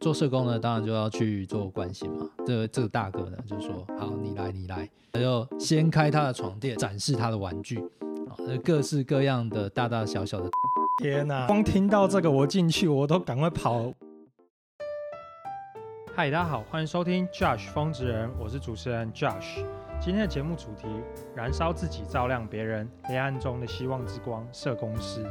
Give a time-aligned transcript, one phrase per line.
[0.00, 2.26] 做社工呢，当然就要去做关心嘛。
[2.46, 8.32] 这个这个大哥呢，就说好，你来你来，他就掀开他的床垫，展示他的玩具，啊，
[8.64, 10.48] 各式各样的大大小小的。
[11.04, 13.92] 天哪，光听到这个，我进去我都赶快跑。
[16.14, 19.62] 嗨，大家好，欢迎收听 Josh 风职人，我是主持人 Josh。
[20.00, 20.86] 今天的节目主题：
[21.36, 24.46] 燃烧自己，照亮别人，黑暗中的希望之光。
[24.50, 25.22] 社工师，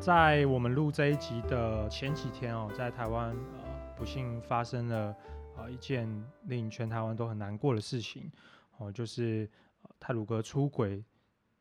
[0.00, 3.55] 在我们录这一集的前几天哦，在台湾呃
[3.96, 5.16] 不幸发生了
[5.56, 6.06] 啊一件
[6.44, 8.30] 令全台湾都很难过的事情
[8.78, 9.48] 哦，就是
[9.98, 11.02] 泰鲁格出轨，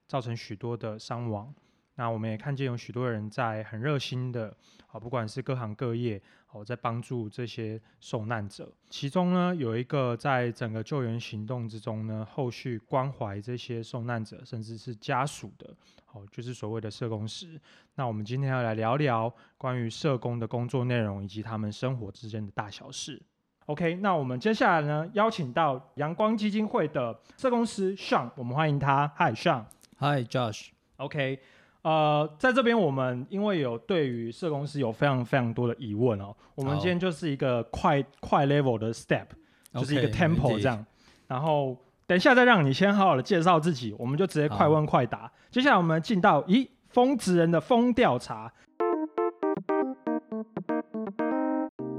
[0.08, 1.54] 造成许多的伤亡。
[1.96, 4.56] 那我们也看见有许多人在很热心的，
[4.88, 6.22] 啊，不管是各行各业，
[6.52, 8.70] 哦，在帮助这些受难者。
[8.90, 15.74] 其中呢，有一个在整个救援行动之中呢，后续关怀这些受难者，甚至是家属的，
[16.12, 17.60] 哦，就是所谓的社工师。
[17.96, 23.22] 那我们今天要来聊聊关于社工的工作内容，以及他们生活之间的大小事。
[23.68, 29.08] OK，那我们接下来呢，邀请到阳光基金会的社工师 Sean，我们欢迎他。
[29.18, 29.64] Hi，Sean。
[29.98, 30.68] Hi，Josh。
[30.98, 31.40] OK。
[31.86, 39.28] 呃，在这边我们因为有对于社公司有非常非常多的疑问哦，我们今天就是一个快快 level 的 step，
[39.72, 40.84] 就是一个 tempo 这样，
[41.28, 41.78] 然后
[42.08, 45.32] 等一下再让你先好好的介绍自己，我们就直接快问快答。
[45.52, 48.52] 接下来我们进到咦，疯职人的疯调查。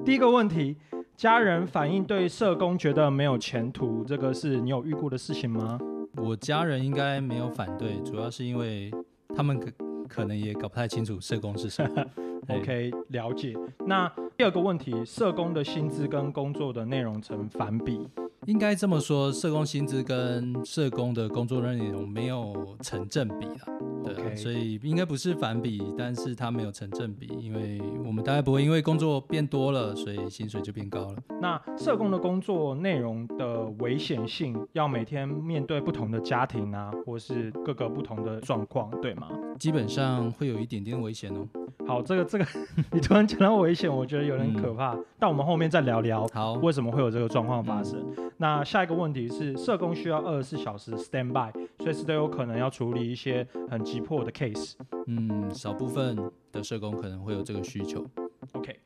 [0.04, 0.76] 第一个问题，
[1.14, 5.78] 家人反映对社工觉得没有前途，这个是你有遇过的事情吗？
[6.16, 8.90] 我家人应该没有反对，主要是因为。
[9.36, 9.70] 他们可
[10.08, 12.04] 可能也搞不太清楚社工是什么。
[12.48, 13.54] OK，了解。
[13.86, 18.08] 那第二个问题，社工的薪资跟工作的内容成反比。
[18.46, 23.66] 应该这么说，社工薪资跟社工的工作内容没有成正比了，
[24.04, 31.16] 对，所以应该不是反比，但是它没有成正比，因为我们大概不会因为工作变多了，所以薪水就变高了。
[31.40, 39.28] 那社工的工作内容的危险性，要每天面对不同的家庭啊，或是各个不同的状况，对吗？
[39.58, 41.44] 基本上会有一点点危险哦。
[41.86, 42.44] 好，这个这个，
[42.92, 44.96] 你突然讲到危险，我觉得有点可怕。
[45.18, 48.04] 但我们后面再聊聊，好，为什么会有这个状况发生？
[48.38, 54.74] 那下一个问题是，社工需要二十四小时 stand by，随时都有可能要处理一些很急迫的 case。
[55.06, 56.18] 嗯，少部分
[56.50, 58.04] 的社工可能会有这个需求。
[58.52, 58.78] OK，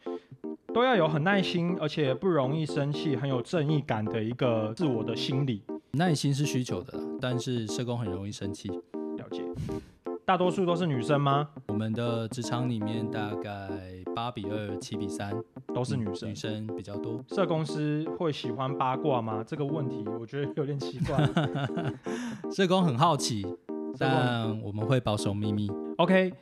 [0.75, 5.63] 都要有很耐心，而且不容易生气，很有正义感的一个自我的心理。
[5.93, 8.69] 耐心是需求的，但是社工很容易生气。
[8.69, 9.43] 了解。
[10.31, 11.49] 大多数都是女生吗？
[11.67, 13.69] 我们的职场里面大概
[14.15, 15.35] 八比二、七比三
[15.75, 17.21] 都是女生，女生比较多。
[17.31, 19.43] 社公司会喜欢八卦吗？
[19.45, 21.19] 这个问题我觉得有点奇怪。
[22.55, 23.45] 社工很好奇，
[23.99, 25.69] 但我们会保守秘密。
[25.97, 26.33] OK，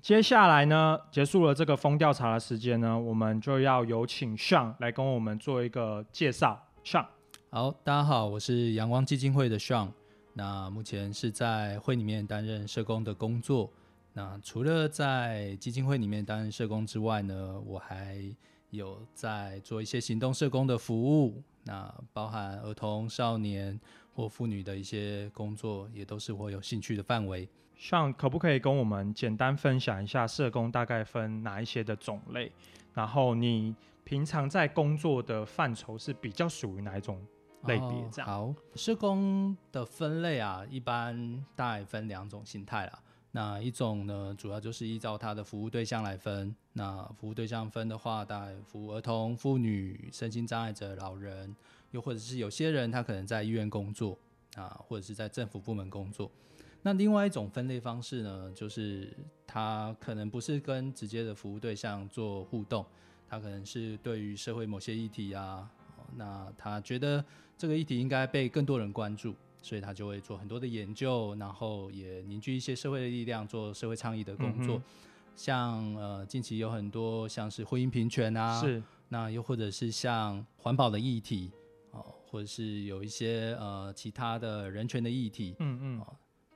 [0.00, 6.58] 接下来呢，结束了这个风调查的时间呢，我们就要有请上来跟我们做一个介绍。
[6.82, 7.06] 上，
[7.50, 9.88] 好，大家好，我是阳光基金会的 Sean。
[10.32, 13.70] 那目前是在会里面担任社工的工作。
[14.12, 18.22] 那除了在基金会里面担任社工之外呢，我还
[18.70, 21.42] 有在做一些行动社工的服务。
[21.64, 23.78] 那包含儿童、少年
[24.14, 27.48] 或妇女的一些工作，也都是我有兴趣的范围。
[27.76, 32.50] 像可不可以跟我们简单分享一下社工大概分哪一些的种类？
[32.94, 33.74] 然后你
[34.04, 37.20] 平常在工作的范畴是比较属于哪一种？
[37.66, 43.02] 类别这样好，社工的分类啊，一般大概分两种形态啦。
[43.32, 46.54] 那一种呢，主要就是依照他的服务对象来分。
[46.72, 51.54] 那服务对象分的话，大概服务儿童、妇女、身心障碍者、老人，
[51.92, 54.18] 又或者是有些人他可能在医院工作
[54.56, 56.30] 啊，或者是在政府部门工作。
[56.82, 59.14] 那另外一种分类方式呢，就是
[59.46, 62.84] 他可能不是跟直接的服务对象做互动，
[63.28, 65.70] 他可能是对于社会某些议题啊。
[66.16, 67.24] 那他觉得
[67.60, 74.80] 这个议题应该被更多人关注，所以他就会做很多的研究，然后也凝聚一些社会的力量，做社会倡议的工作。
[75.36, 81.50] 像呃，近期有很多像是婚姻平权啊，是那又或者是像环保的议题
[81.90, 86.06] 哦，或者是有一些呃其他的人权的议题，嗯嗯，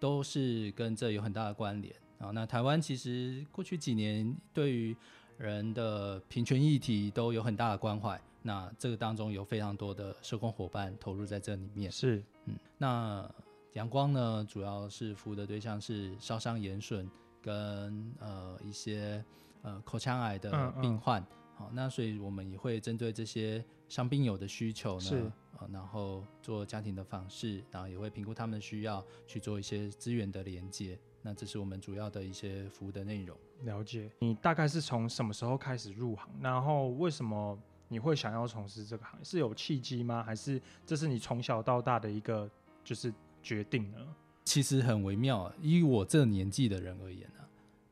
[0.00, 2.31] 都是跟这有很大的关联啊。
[2.31, 4.96] 那台湾其实过去几年对于
[5.38, 8.20] 人的平权议题都有很大的关怀。
[8.46, 13.26] 那这个当中有非常多的社工伙伴投入在这里面，是，嗯，那
[13.72, 17.10] 阳光呢，主要是服务的对象是烧伤眼损
[17.40, 19.25] 跟呃一些
[19.62, 21.25] 呃口腔癌的病患，
[21.56, 33.35] 好，那所以我们也会针对这些伤病友的需求呢，呃，然后做家庭的访视，然后也会评估他们的需要，去做一些资源的连接，那这是我们主要的一些服务的内容。
[33.62, 36.29] 了解，你大概是从什么时候开始入行？
[36.43, 37.59] 然后为什么？
[37.88, 39.25] 你会想要从事这个行业？
[39.25, 40.23] 是有契机吗？
[40.23, 42.50] 还是这是你从小到大的一个
[42.82, 43.12] 就是
[43.43, 43.99] 决定呢？
[44.44, 47.44] 其实很微妙啊，以我这年纪的人而言呢、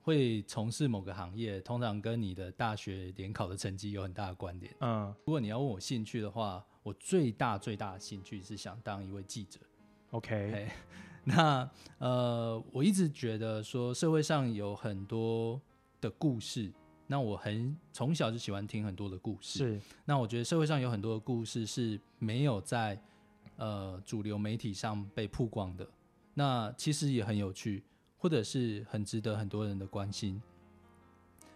[0.02, 4.74] 会从事某个行业，通常跟你的大学联考的成绩有很大的关联。
[4.80, 9.60] 嗯如果你要问我兴趣的话，我最大最大的兴趣是想当一位记者。
[10.10, 10.68] ，OK，嘿
[11.24, 15.60] 那呃，我一直觉得说社会上有很多
[16.00, 16.72] 的故事，
[17.06, 19.58] 那我很从小就喜欢听很多的故事。
[19.58, 23.00] 是，那我觉得社会上有很多的故事是没有在
[23.56, 25.86] 呃主流媒体上被曝光的，
[26.34, 27.84] 那其实也很有趣，
[28.18, 30.42] 或者是很值得很多人的关心，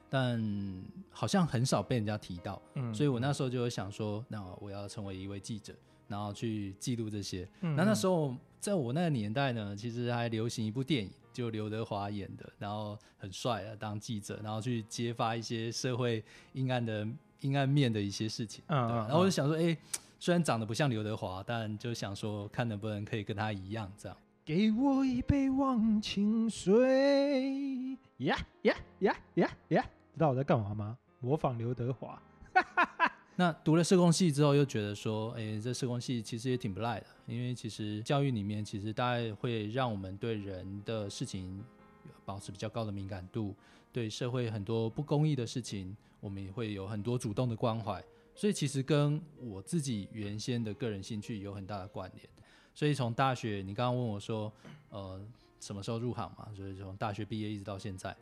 [0.08, 0.40] 但
[1.10, 2.62] 好像很少被人家提到。
[2.74, 5.74] 嗯所以我那时候就有想说，那我要成为一位记者，
[6.06, 7.48] 然后去记录这些。
[7.62, 8.36] 嗯那那时候
[8.66, 16.20] 在我那个年代呢，其实还流行一部电影，就刘德华演的，然后很帅啊，当记者，然后去揭发一些社会
[16.52, 17.06] 阴暗的
[17.42, 18.64] 阴暗面的一些事情。
[18.66, 19.76] 嗯然后我就想说，哎、
[20.18, 24.18] 虽然长得不像刘德华，但就想说，看能不能可以跟他一样这样。
[24.44, 29.84] 给我一杯忘情水，呀呀呀呀呀！
[30.14, 30.98] 知道我在干嘛吗？
[31.20, 32.20] 模仿刘德华。
[33.38, 41.62] 那读了社工系之后，又觉得说，哎、这社工系其实也挺不赖的，因为其实教育里面其实大概会让我们对人的事情
[42.24, 43.54] 保持比较高的敏感度，
[43.92, 48.02] 对社会很多不公义的事情，我们也会有很多主动的关怀，
[48.34, 52.26] 所以其实跟我自己原先的个人兴趣有很大的关联。
[52.74, 54.50] 所以从大学，你刚刚问我说，
[54.88, 55.20] 呃，
[55.60, 56.48] 什么时候入行嘛？
[56.56, 58.16] 所以从大学毕业一直到现在，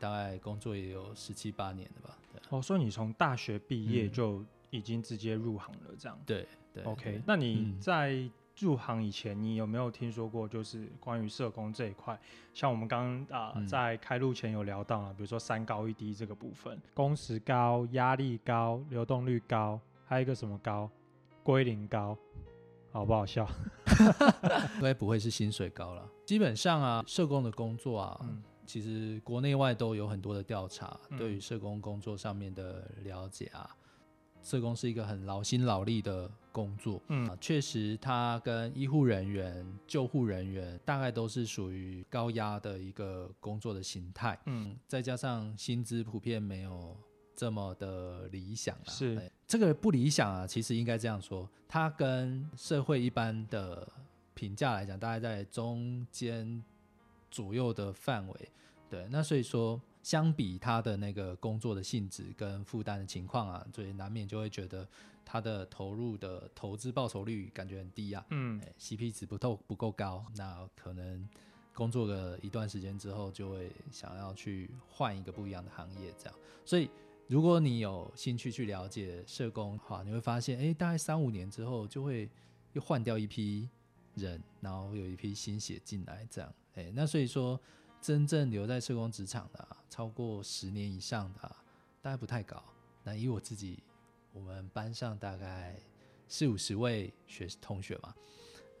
[0.00, 2.18] 大概工作也有十七八年了吧？
[2.40, 6.18] 对哦，所以你从大学毕业嗯就已经直接入行了，这样。
[6.26, 8.28] 对对 OK，对那你嗯在
[8.60, 12.18] 入行以前，你有没有听说过就是关于社工这一块？
[12.52, 20.90] 像我们刚刚啊、嗯在开录前有聊到啊，比如说三高一低这个部分，工时高、压力高、流动率高，还有一个什么高？
[21.44, 22.18] 归零高，
[22.90, 23.48] 好不好笑？
[24.76, 26.06] 应该不会是薪水高了。
[26.26, 33.74] 基本上啊，社工的工作啊，嗯其实国内外都有很多的调查，嗯对于社工工作上面的了解啊。
[34.40, 46.96] 社工是一个很劳心劳力的工作，嗯啊，确实它跟医护人员、救护人员大概都是属于高压的一个工作的形态，嗯再加上薪资普遍没有
[47.34, 48.88] 这么的理想啊。
[48.88, 53.86] 是哎这个不理想啊，其实应该这样说，它跟社会一般的
[54.34, 56.62] 评价来讲，大概在中间
[57.30, 58.48] 左右的范围。
[58.90, 64.88] 对，那所以说，相比他的那个工作的性质跟负担的情况啊，所以难免就会觉得
[65.26, 68.24] 他的投入的投资报酬率感觉很低啊。
[68.30, 71.28] 嗯哎 CP 值不够不够高，那可能
[71.74, 76.34] 工作个一段时间之后，就会想要去换一个不一样的行业，这样。
[76.64, 76.88] 所以，
[77.26, 82.26] 如果你有兴趣去了解社工的话，你会发现，哎，大概三五年之后，就会
[82.72, 83.68] 又换掉一批
[84.18, 86.52] 人，然后有一批新血进来，这样。
[86.74, 87.58] 哎，那所以说，
[88.00, 91.64] 真正留在社工职场的、啊，超过十年以上的、啊，
[92.02, 92.62] 大概不太高。
[93.02, 93.82] 那以我自己，
[94.32, 95.76] 我们班上大概
[96.28, 98.14] 四五十位学同学嘛，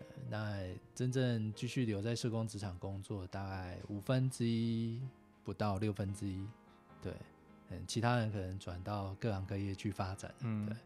[0.00, 5.00] 呃那真正继续留在社工职场工作，大概五分之一
[5.42, 6.46] 不到六分之一，
[7.02, 7.14] 对，
[7.70, 10.76] 嗯，其他人可能转到各行各业去发展，嗯对，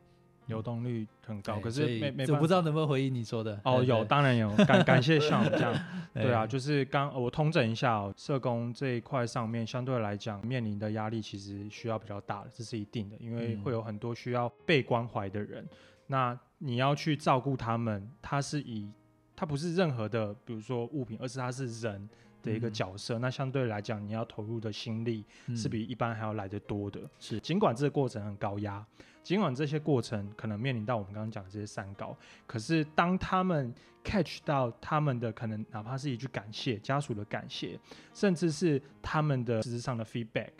[0.47, 5.73] 流动率很高，可是没没我不知道能不能回应你说的哦，有，当然有，感感谢像这样，
[6.15, 6.25] 对。
[6.25, 13.63] 对啊，就是刚我通整一下哦，社工这一块上面相对来讲面临的压力其实需要比较大的，这是一定的，因为嗯。
[13.63, 15.67] 会有很多需要被关怀的人，
[16.07, 18.91] 那你要去照顾他们，他是以
[19.37, 22.09] 他不是任何的，比如说物品，而是他是人
[22.43, 27.01] 的一个嗯角色，那相对来讲你要投入的心力是嗯比一般还要来得多的。
[27.19, 28.85] 是尽管这个过程很高压，
[29.23, 33.73] 尽管这些过程可能面临到我们刚刚讲的这些三高，可是当他们
[34.05, 37.79] catch 到他们的可能，哪怕是一句感谢、家属的感谢，
[38.13, 40.51] 甚至是他们的实质上的 feedback，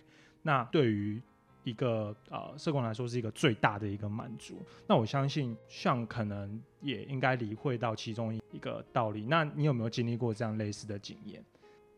[0.43, 1.21] 那对于
[1.65, 4.61] 一个呃社工来说是一个最大的一个满足。
[4.87, 9.27] 那我相信像可能也应该理会到其中一个道理。
[9.27, 11.45] 那你有没有经历过这样类似的经验？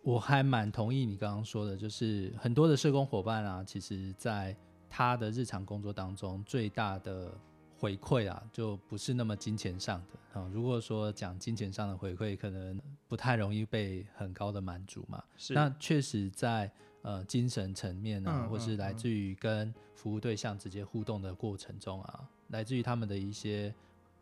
[0.04, 4.54] 我还蛮同意你刚刚说的，就是很多的社工伙伴啊，其实在
[4.88, 7.32] 他的日常工作当中，最大的
[7.78, 15.22] 回馈啊，就不是那么金钱上的啊、如果说讲金钱上的回馈，可能不太容易被很高的满足嘛。
[15.36, 16.70] 是那确实在
[17.02, 23.72] 呃精神层面啊，嗯或是来自于跟服务对象直接互动的过程中啊，来自于他们的一些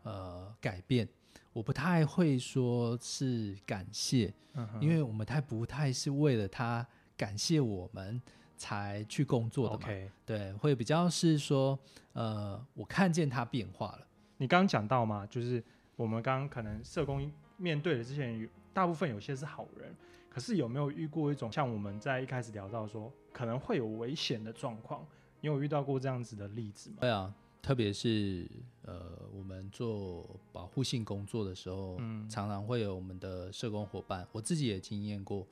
[0.03, 1.09] 呃改变，
[1.51, 6.85] 我不太会说是感谢，嗯因为我们太不太是为了他
[7.15, 8.21] 感谢我们
[8.57, 10.09] 才去工作的嘛。
[10.25, 11.77] 对，会比较是说，
[12.13, 14.07] 呃，我看见他变化了。
[14.37, 15.63] 你刚刚讲到嘛，就是
[15.95, 19.95] 我们刚刚可能社工面对的这些人有，大部分有些是好人，
[20.29, 25.05] 可是有没有遇过一种像我们在一开始聊到说可能会有危险的状况？
[25.39, 26.97] 你有遇到过这样子的例子吗？
[27.01, 27.33] 对啊，
[27.63, 28.45] 特别是
[28.81, 32.29] 呃，我们做保护性工作的时候，嗯。
[32.29, 35.47] 常常会有我们的社工伙伴，我自己也经验过，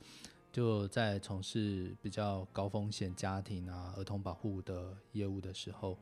[0.52, 5.96] 就在从事比较高风险家庭啊、儿童保护的业务的时候，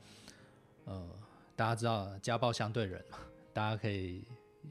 [0.84, 1.08] 呃，
[1.54, 3.18] 大家知道家暴相对人嘛，
[3.52, 4.24] 大家可以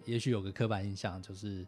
[0.04, 1.66] 也许有个刻板印象，就是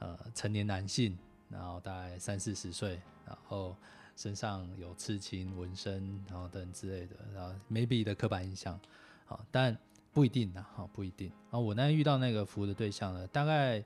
[0.00, 1.16] 呃成年男性，
[1.48, 3.74] 然后大概三四十岁，然后
[4.18, 8.78] 身上有刺青、纹身，然后等之类的，然后 maybe 的刻板印象，
[9.24, 9.78] 好，但
[10.12, 11.30] 不一定的，哈，不一定。
[11.52, 13.80] 啊，我那天遇到那个服务的对象呢，大概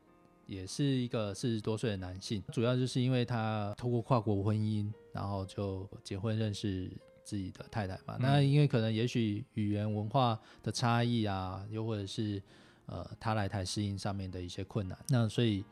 [0.46, 6.90] 也是一个四十多岁的男性，主要就是因为他透过跨国婚姻，然后就结婚认识
[7.22, 8.16] 自己的太太嘛。
[8.18, 12.42] 那因为可能也许语言文化的差异啊，又或者是
[12.86, 15.62] 呃他来台适应上面的一些困难，那所以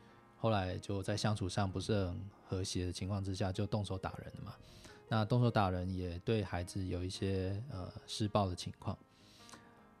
[0.41, 4.53] 后来就在相处上不是很和谐的情况之下，就动手打人了嘛。
[5.07, 8.97] 那动手打人也对孩子有一些呃施暴的情况。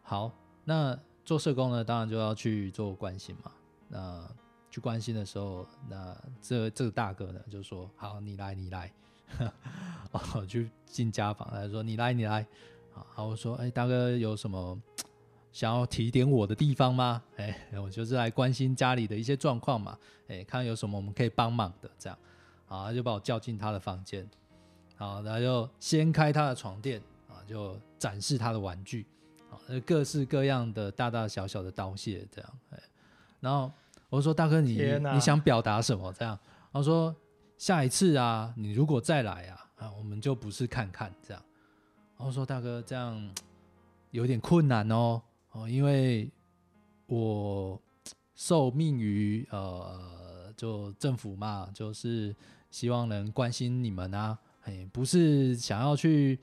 [0.01, 0.31] 好，
[0.63, 3.51] 那做社工呢，当然就要去做关心嘛。
[3.87, 4.27] 那
[4.71, 8.91] 去关心的时候，那这这个大哥呢就说：“好，你来，你来。
[10.11, 12.45] ”哦，去进家访，他说：“你来，你来。”
[12.95, 14.81] 啊，我说：“哎，大哥有什么
[15.51, 19.97] 想要提点我的地方吗？”哎，我就是来关心家里的一些状况嘛。
[20.27, 22.17] 哎，看有什么我们可以帮忙的，这样。
[22.67, 24.25] 啊，他就把我叫进他的房间，
[24.95, 29.05] 好，然后就掀开他的床垫啊，就展示他的玩具，
[29.49, 32.79] 啊，各式各样的大大小小的刀械这样，哎，
[33.41, 33.69] 然后
[34.09, 34.81] 我就说大哥你
[35.13, 36.39] 你想表达什么这样？
[36.71, 37.13] 他说
[37.57, 41.43] 下一次啊，你如果再来啊，啊，我们就不是看看这样。
[42.17, 43.33] 然后说大哥这样
[44.11, 46.29] 有点困难哦，哦，因为
[47.07, 47.79] 我
[48.35, 52.35] 受命于呃，就政府嘛，就是
[52.69, 56.39] 希望能关心你们啊，哎，不是想要去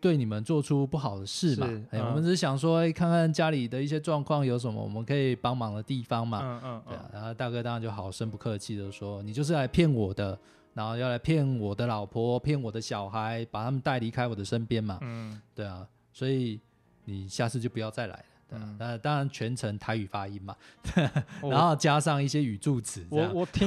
[0.00, 10.38] 对你们做出不好的事嘛，哎，嗯我们只是想说，哎，看看家里的一些状况有什么我们可以帮忙的地方嘛，嗯嗯对啊，然后大哥当然就好声不客气的说：“你就是来骗我的，
[10.72, 14.98] 然后要来骗我的老婆，骗我的小孩，把他们带离开我的身边嘛。
[15.02, 16.60] 嗯，对啊，所以
[17.04, 18.24] 你下次就不要再来了。
[18.46, 20.54] 对啊嗯，那、当然全程台语发音嘛，
[21.40, 23.04] 我然后加上一些语助词。
[23.10, 23.66] 我 我听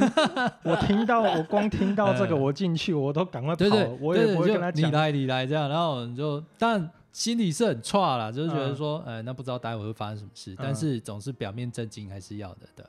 [0.63, 4.87] 我听到我光听到这个，嗯我进去我都赶快跑对对，我也对就不会跟他讲。
[4.89, 12.87] 你来你来这样，然后你就但心里是很差啦，就是觉得嗯说，呃，那不知道待会会发生什么事，嗯但是总是表面震惊还是要的的。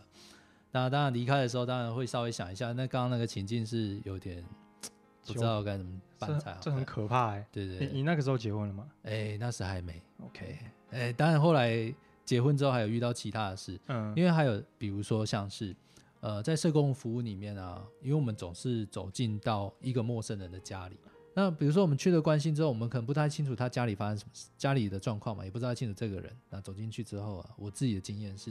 [0.71, 4.45] 那当然离开的时候，当然会稍微想一下，那刚刚那个情境是有点
[5.26, 6.59] 不知道该怎么办才好。
[6.61, 7.47] 这这很可怕哎。
[7.51, 10.59] 对对对，你你那个时候结婚了吗哎、那时还没？OK，
[10.91, 11.93] 哎、当然后来
[12.25, 15.75] 结婚之后还有遇到其他的事，嗯，因为还有比如说像是
[16.21, 20.99] 呃，在社工服务里面啊，因为我们总是走进到一个陌生人的家里。
[21.35, 26.37] 那比如说我们去了关心之后，我们可能不太清楚他家里发生什么事，家里的状况嘛，也不知道清楚这个人。
[26.51, 28.51] 那走进去之后啊，我自己的经验是，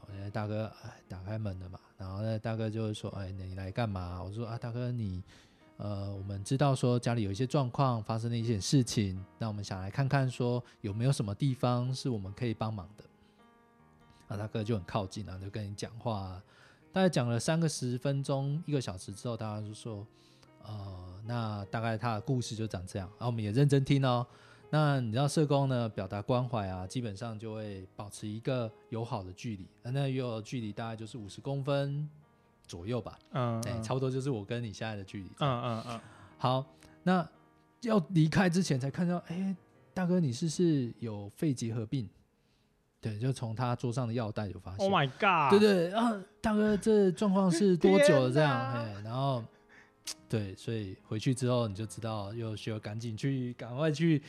[0.00, 4.20] 哦，哎大哥哎打开门了嘛，然后呢，大哥就会说，哎，你来干嘛？
[4.20, 5.22] 我说啊，大哥你，
[5.78, 13.04] 呃，我们知道说家里有一些状况，发生了一些事情，那我们想来看看说有没有什么地方是我们可以帮忙的。
[14.28, 16.42] 啊，大哥就很靠近啊，就跟你讲话、
[16.92, 20.04] 大概讲了三个十分钟、一个小时之后，大家就说，
[20.64, 24.26] 呃，那大概他的故事就长这样，然、后我们也认真听哦。
[24.68, 32.10] 那你知道社工呢，表达关怀啊，基本上就会保持一个友好的距离，那友好的距离大概就是五十公分
[32.66, 35.30] 左右吧，哎、嗯嗯差不多就是我跟你现在的距离。
[35.38, 36.00] 嗯嗯嗯，
[36.38, 36.64] 好，
[37.02, 37.26] 那
[37.82, 39.54] 要离开之前才看到，哎、
[39.94, 42.08] 大哥你是不是有肺结核病？
[43.00, 44.78] 对，就从他桌上的药袋就发现。
[44.78, 45.50] Oh my god！
[45.50, 48.32] 对对啊，大哥，这状况是多久了？
[48.32, 49.44] 这样，哎，然后
[50.28, 54.20] 对，所以回去之后你就知道，又需要赶紧去，赶快去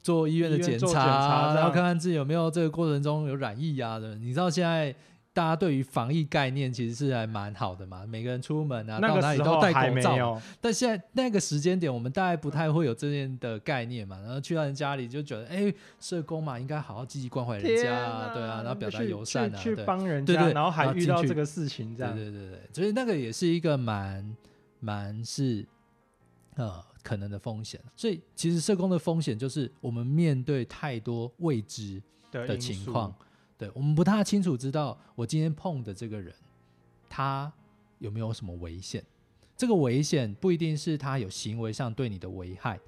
[0.00, 4.14] 做医院的检查然后看看自己有没有这个过程中有染疫啊的。
[4.14, 4.94] 你知道现在
[5.34, 14.20] 大家对于防疫概念其实是还蛮好的嘛，每个人出门啊，那到哪里都戴口罩但现在那个时间点，我们大概不太会有这样的概念嘛。
[14.20, 19.84] 然后去到人家里就觉得，哎，社工嘛，应该好好积极关怀人家啊，对啊，然后表达友善啊，去去。
[19.84, 24.36] 帮人家，然后还遇到这个事情，这对样，对对对，所以那个也是一个蛮
[24.78, 25.66] 蛮是
[26.54, 27.80] 呃可能的风险。
[27.96, 32.00] 所以其实社工的风险就是我们面对太多未知
[32.30, 33.12] 的情况，，
[33.56, 36.34] 对我们不太清楚知道我今天碰的这个人
[37.08, 37.52] 他
[37.98, 39.04] 有没有什么危险。
[39.56, 42.78] 这个危险不一定是他有行为上对你的危害，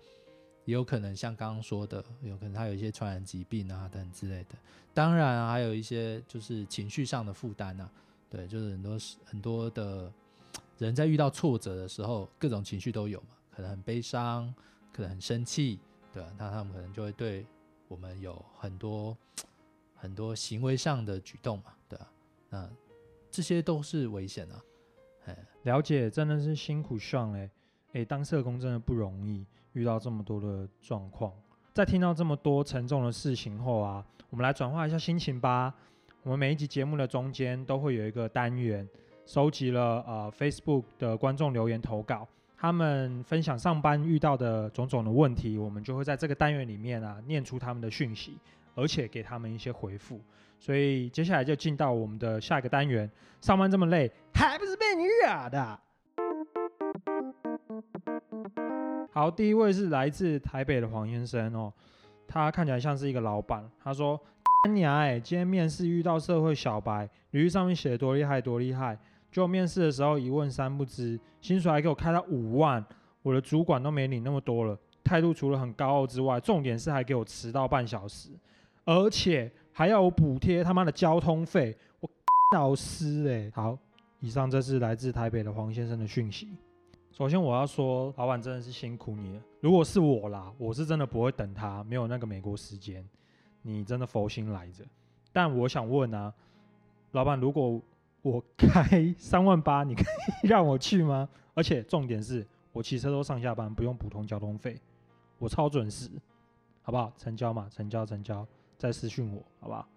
[0.64, 4.56] 也有可能像刚刚说的，有可能他有一些传染疾病啊等之类的。
[4.92, 7.88] 当然还有一些就是情绪上的负担啊，
[8.28, 10.12] 对，就是很多很多的
[10.78, 14.52] 人在遇到挫折的时候，各种情绪都有嘛，可能很悲伤，
[14.92, 15.78] 可能很生气，
[16.12, 17.46] 对，那他们可能就会对
[17.86, 19.16] 我们有很多
[19.96, 22.08] 很多行为上的举动嘛，对啊，
[22.50, 22.70] 那
[23.30, 24.62] 这些都是危险啊。
[25.64, 27.50] 了解，真的是辛苦上哎
[27.94, 31.32] 哎，当社工真的不容易，遇到这么多的状况，
[31.74, 35.74] 在听到这么多沉重的事情后啊，我们来转化一下心情吧。
[36.22, 38.88] 我们每一集节目的中间都会有一个单元，
[39.26, 48.38] 收集了呃 Facebook 的观众留言投稿，他们分享上班遇到的种种的问题，我们就会在这个单元里面啊念出他们的讯息，
[48.76, 50.22] 而且给他们一些回复。
[50.60, 53.10] 所以接下来就进到我们的下一个单元。
[53.40, 55.80] 上班这么累，还不是被你惹的？
[59.10, 61.72] 好，第一位是来自台北的黄先生哦，
[62.28, 63.68] 他看起来像是一个老板。
[63.82, 64.20] 他说
[64.72, 68.98] ：“娘哎，今天面试遇到社会小白，履历上面写的多厉害多厉害，
[69.30, 72.84] 就面试的时候一问三不知，薪水还给我开到五万，
[73.22, 78.30] 我的主管都没领那么多了，态度除了很高傲之外，重点是还给我迟到半小时，
[78.86, 82.08] 而且。”还要我补贴他妈的交通费，我
[82.54, 83.78] 老师哎，好，
[84.20, 86.48] 以上这是来自台北的黄先生的讯息。
[87.12, 89.42] 首先我要说，老板真的是辛苦你了。
[89.60, 93.06] 如果是我啦，我是真的不会等他，没有那个美国时间，
[93.60, 94.82] 你真的佛心来着。
[95.30, 96.32] 但我想问啊，
[97.10, 97.78] 老板，如果
[98.22, 100.00] 我开 三万八，你可
[100.42, 101.28] 以让我去吗？
[101.52, 104.80] 而且重点是我骑车都上下班，不用普通交通费，
[105.38, 106.08] 我超准时，
[106.80, 107.12] 好不好？
[107.18, 108.46] 成交嘛，成交，成交。
[108.76, 109.88] 再私讯我，好不好？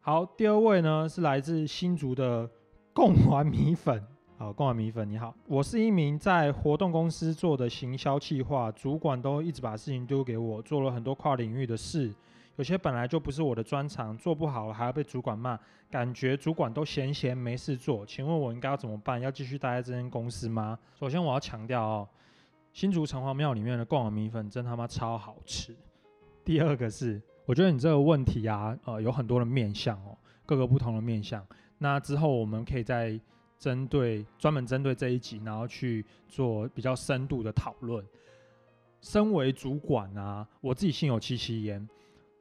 [0.00, 2.48] 好，第二位呢是来自新竹的
[2.92, 4.04] 贡丸米粉。
[4.36, 12.12] 好，贡丸米粉，你好，我是一名在活动公司做的行销企划，主管都一直把事情丢给我，做了很多跨领域的事，
[12.56, 15.56] 有些本来就不是我的专长，做不好了还要被主管骂，
[15.88, 18.04] 感觉主管都闲闲没事做。
[18.04, 19.20] 请问我应该要怎么办？
[19.20, 20.76] 要继续待在这间公司吗？
[20.98, 22.08] 首先我要强调哦，
[22.72, 25.76] 新竹城隍庙里面的贡丸米粉真他妈超好吃。
[26.44, 27.22] 第二个是。
[27.44, 31.44] 我觉得你这个问题啊，呃，有很多的面向哦，各个不同的面向。
[31.78, 33.18] 那之后我们可以再
[33.58, 38.04] 针对专门针对这一集，然后去做比较深度的讨论。
[39.00, 41.88] 身为主管啊，我自己心有戚戚焉。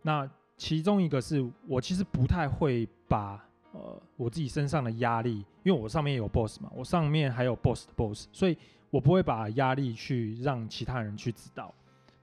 [0.04, 8.56] 那其中一个是我其实不太会把呃我自己身上的压力，因为我上面有 boss 嘛，我上面还有 boss 的 boss，所以
[8.92, 11.74] 我不会把压力去让其他人去知道。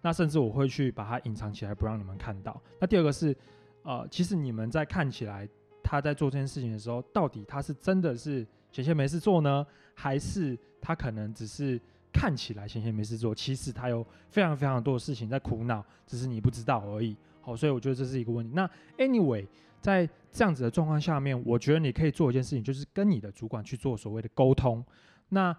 [0.00, 2.60] 那甚至我会去把它隐藏起来，不让你们看到。
[2.80, 3.36] 那第二个是，
[3.82, 5.48] 呃，其实你们在看起来
[5.82, 11.80] 他在做这件事情的时候，到底他是真的是闲闲没事做呢，还是他可能只是
[12.12, 17.16] 看起来闲闲没事做，其实他有非常非常多的事情在苦恼，只是你不知道而已。
[17.40, 18.52] 好，所以我觉得这是一个问题。
[18.54, 19.46] 那 anyway，
[19.80, 24.84] 在这样子的状况下面，我觉得你可以做一件事情，就是跟你的主管去做所谓的沟通。
[25.30, 25.56] 那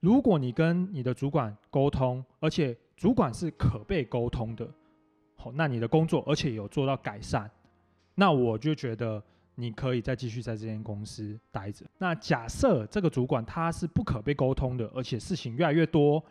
[0.00, 4.70] 如果你跟你的主管沟通，而且主管是可被沟通的，
[5.34, 7.50] 好，那你的工作而且有做到改善，
[8.14, 11.86] 那我就觉得你可以再继续在这间公司待着。
[11.96, 16.22] 那假设这个主管他是不可被沟通的，而且事情越来越多，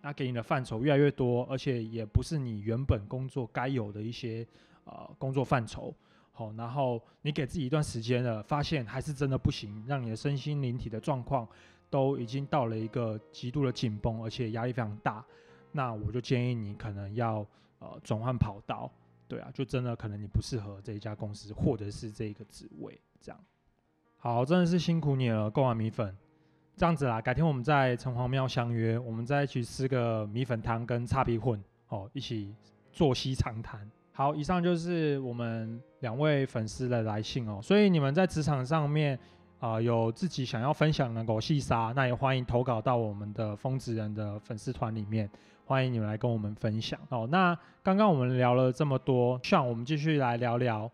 [0.00, 4.46] 那给你的范畴越来越多，而且也不是你原本工作该有的一些
[4.84, 5.94] 呃工作范畴，
[6.32, 11.46] 好，然后你给自己一段时间了，发现还是真的不行，让你的身心灵体的状况
[11.90, 15.22] 都已经到了一个极度的紧绷，而且压力非常大。
[15.76, 17.44] 那我就建议你可能要
[17.80, 18.88] 呃转换跑道，
[19.26, 23.40] 对啊，就真的可能你不适合这一家公司或者是这个职位这样。
[24.16, 26.16] 好，真的是辛苦你了，购完米粉，
[26.76, 32.54] 这样子啦，改天我们在城隍庙相约，我们再一起吃个米粉汤跟叉皮混，哦，一起
[32.92, 33.90] 坐西长谈。
[34.12, 39.18] 好，以上就是我们两位粉丝的来信哦，所以你们在职场上面
[39.58, 45.28] 啊有自己想要分享的狗细沙，那也欢迎投稿到我们的疯子人的粉丝团里面。
[45.66, 47.26] 欢迎你们来跟我们分享哦。
[47.30, 50.90] 那刚刚我们聊了这么多，像我们继续来聊聊。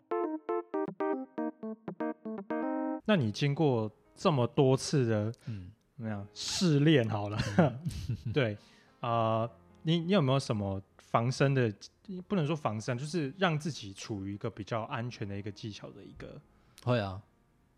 [3.04, 7.36] 那你经过这么多次的，嗯，怎么样试炼好了？
[8.32, 8.56] 对，
[9.00, 9.50] 呃，
[9.82, 11.72] 你你有没有什么防身的？
[12.28, 16.40] 不能说防身，就是让自己处于一个比较安全的一个技巧的一个。
[16.84, 17.20] 会啊，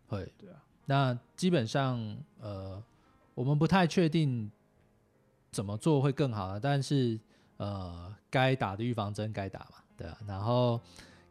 [0.07, 0.31] 会。
[0.37, 0.61] 对啊。
[0.85, 1.99] 那基本上，
[2.39, 2.81] 呃，
[3.33, 4.51] 我们不太确定。
[5.53, 6.59] 怎么做会更好呢？
[6.59, 7.17] 但是，
[7.57, 10.17] 呃，该打的预防针该打嘛，对啊。
[10.27, 10.81] 然后，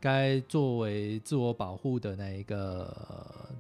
[0.00, 2.96] 该作为自我保护的那一个，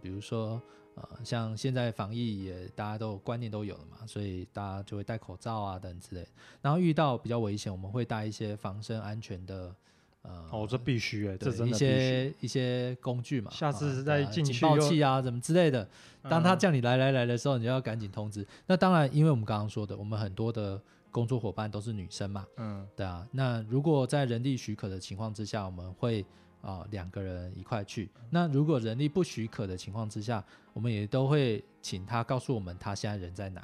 [0.00, 0.62] 比如说，
[0.94, 6.26] 呃，像现在防疫也大家都观念都有了嘛，所以大家就会戴口罩啊等之类。
[6.62, 9.74] 然后遇到比较危险，我们会带一些防身安全的。
[10.22, 11.72] 呃，哦，这必须哎，这对一。
[11.72, 15.88] 些一些工具嘛，下次再进去警报器啊，什么之类的。
[16.22, 18.46] 当他嗯叫你来来来的时候，你就要赶紧通知。
[18.66, 20.80] 那当然，因为我们刚刚说的，我们很多的
[21.10, 23.26] 工作伙伴都是女生嘛，嗯对啊。
[23.32, 26.24] 那如果在人力许可的情况之下，我们会
[26.60, 28.08] 啊两个人一块去。
[28.30, 33.60] 那如果人力不许可的情况之下，我们也都会请他告诉我们他现在人在哪。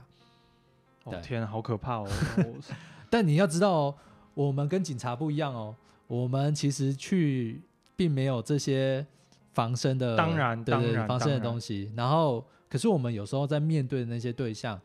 [1.04, 2.08] 哦天啊，好可怕哦！
[3.08, 3.94] 但你要知道哦，
[4.34, 5.74] 我们跟警察不一样哦，
[6.08, 7.62] 我们其实去
[7.94, 9.06] 并没有这些
[9.52, 10.74] 防身的，当然对
[11.06, 11.92] 防身的东西。
[11.94, 14.80] 然后，可是我们有时候在面对的那些对象，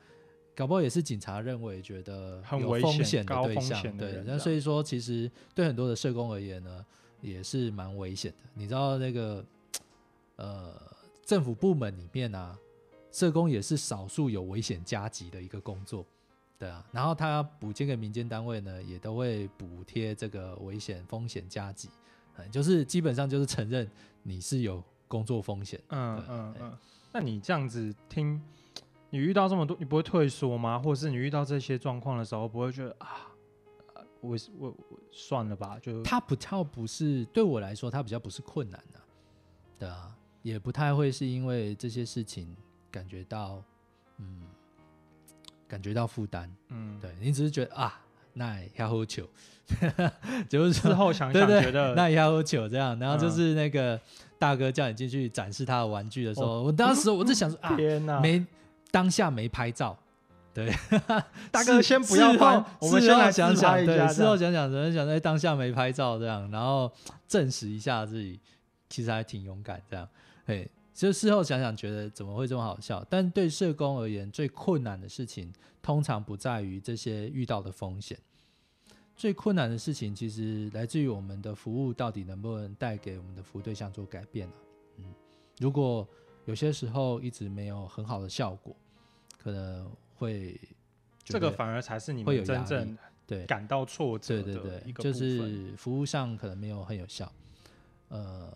[0.54, 4.24] 搞不好也是警察认为觉得有很危险风险的高风对象，对。
[4.26, 6.86] 那所以说，其实对很多的社工而言呢，
[7.22, 8.38] 也是蛮危险的。
[8.54, 9.44] 你知道那个
[10.36, 10.74] 呃，
[11.26, 12.58] 政府部门里面啊，
[13.12, 16.06] 社工也是少数有危险加级的一个工作。
[16.64, 21.90] 对啊，然后他补贴给民间单位呢，也都会补贴这个危险风险加级，
[22.38, 23.86] 嗯，就是基本上就是承认
[24.22, 25.78] 你是有工作风险。
[25.90, 26.78] 嗯嗯嗯，
[27.12, 28.42] 那你这样子听，
[29.10, 30.80] 你遇到这么多，你不会退缩吗？
[30.80, 33.28] 或者是你遇到这些状况的时候，不会觉得啊，
[33.94, 39.02] 啊我我我算了吧，就他不跳不是对我来说，他比较不是困难的、
[39.80, 42.56] 对啊，也不太会是因为这些事情
[42.90, 43.62] 感觉到，
[44.20, 44.44] 嗯，
[45.74, 46.48] 感觉到负担。
[46.70, 48.00] 嗯，对你只是觉得啊，
[48.34, 49.28] 那也要喝酒，
[50.48, 53.32] 就是说事后想想觉得那也要喝酒这样，然后就嗯。
[53.32, 54.00] 是那个
[54.38, 58.46] 大哥叫你进去展示他的玩具的时候，我当时我就想说 啊，天哪，没
[58.92, 59.98] 当下没拍照，
[60.54, 60.72] 对，
[61.50, 66.92] 大哥先不要事后拍，我们先来想想，对，事后想想，想想在当下没拍照这样，然后
[67.28, 68.40] 证实一下自己
[68.90, 70.08] 其实还挺勇敢这样，
[70.46, 73.06] 嘿，就事后想想觉得怎么会这么好笑？
[73.10, 75.52] 但对社工而言，最困难的事情
[75.82, 78.18] 通常不在于这些遇到的风险。
[79.16, 84.54] 最困难的事情，其实来自于我们的服务到底能不能带给我们的服务对象做改变啊？
[84.98, 85.06] 嗯，
[85.60, 86.08] 如果
[86.46, 88.76] 有些时候一直没有很好的效果，
[89.38, 90.60] 可能会
[91.24, 97.32] 这个反而才是你会有真正对感到挫折对对对，就是服务上可能没有很有效。
[98.10, 98.52] 呃，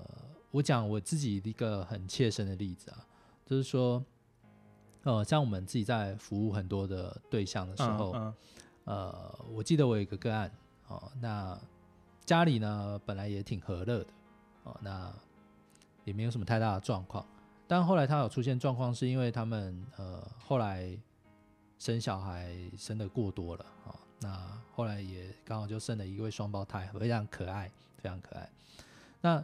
[0.51, 3.05] 我讲我自己一个很切身的例子啊，
[3.45, 4.03] 就是说，
[5.03, 8.33] 呃，像我们自己在服务很多的对象的时候，嗯
[8.86, 10.51] 呃，我记得我有一个个案
[10.88, 11.60] 哦，那
[12.25, 14.07] 家里呢本来也挺和乐的
[14.63, 15.13] 哦，那
[16.05, 17.25] 也没有什么太大的状况，
[17.67, 20.97] 但后来他有出现状况，是因为他们呃后来
[21.77, 28.49] 生小孩生的过多了哦，那后来也刚好就生了一位双胞胎，非常可爱，非常可爱。
[29.19, 29.43] 那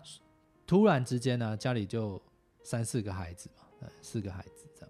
[0.73, 2.19] 突然之间呢，家里就
[2.63, 4.89] 三四个孩子嘛，呃四个孩子这样。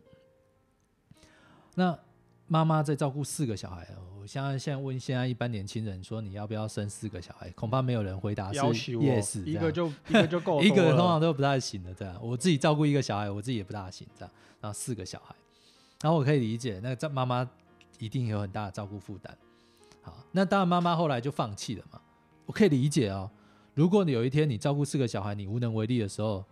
[1.76, 2.00] 那
[2.48, 12.18] 妈妈在照顾四个小孩哦，我现在现在问现在一般年轻人说你要不要生四个小孩，恐怕没有人回答是 yes，一个就一个就够 一个通常都不太行的这样。
[12.24, 15.36] 我自己照顾一个小孩，我自己也不大行这样，然后四个小孩，
[16.02, 17.46] 然后我可以理解那个妈妈
[18.00, 19.38] 一定有很大的照顾负担。
[20.02, 22.02] 好，那当然妈妈后来就放弃了嘛，
[22.46, 23.30] 我可以理解哦。
[23.74, 26.44] 如果你有一天你照顾四个小孩，你无能为力的时候，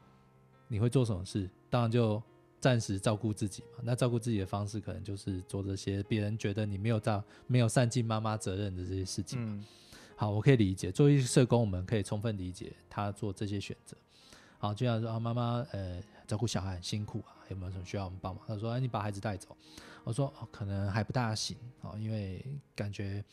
[0.67, 1.49] 你会做什么事？
[1.69, 2.21] 当然就
[2.59, 3.79] 暂时照顾自己嘛。
[3.83, 9.39] 那照顾自己的方式，可能就是做这些别人觉得你没有照、没有善尽妈妈责任的这些事情。
[9.39, 9.65] 嗯
[10.15, 10.91] 好，我可以理解。
[10.91, 13.97] 作为社工，我们可以充分理解他做这些选择。
[14.59, 18.43] 好，就像说啊，妈妈呃照顾小孩很辛苦啊，有没有什么需要我们帮忙？
[18.47, 19.57] 他说，哎，你把孩子带走。
[20.03, 22.43] 我说，哦，可能还不大行哦，因为
[22.75, 23.23] 感觉、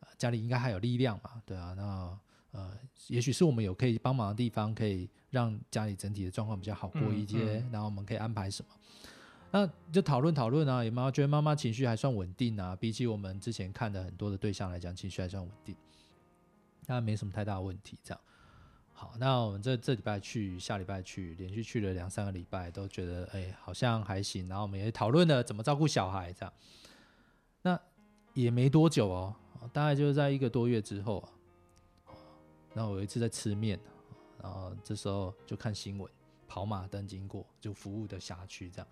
[0.00, 2.18] 呃家里应该还有力量嘛，对啊，那
[2.52, 2.72] 呃，
[3.08, 8.74] 也许是我们有可以帮忙的地方，可以让家里整体的状况比较好过嗯一些，嗯然后我们可以安排什么。
[9.50, 12.76] 那就讨论讨论啊，有没有觉得妈妈情绪还算稳定啊？
[12.76, 15.74] 比起我们之前看的很多的对象来讲，情绪还算稳定，
[16.86, 17.98] 那没什么太大的问题。
[18.02, 18.20] 这样，
[18.92, 24.46] 好，那我们这这礼拜去，下礼拜去，连续去了两三个礼拜，都觉得哎、好像还行。
[24.48, 26.52] 然后我们也讨论了怎么照顾小孩，这样。
[27.62, 27.80] 那
[28.34, 29.34] 也没多久哦，
[29.72, 31.28] 大概就是在一个多月之后啊。
[32.74, 33.78] 然后我有一次在吃面，
[34.42, 36.10] 然后这时候就看新闻，
[36.46, 38.86] 跑马灯经过，就服务的辖区这样。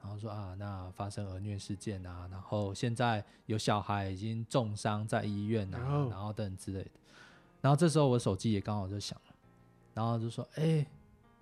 [0.00, 6.90] 然后说啊，那发生儿虐事件啊，然后现在有小孩已经重伤在医院啊，哦然后等之类的。
[7.60, 9.34] 然后这时候我手机也刚好就响了，
[9.92, 10.86] 然后就说：“哎、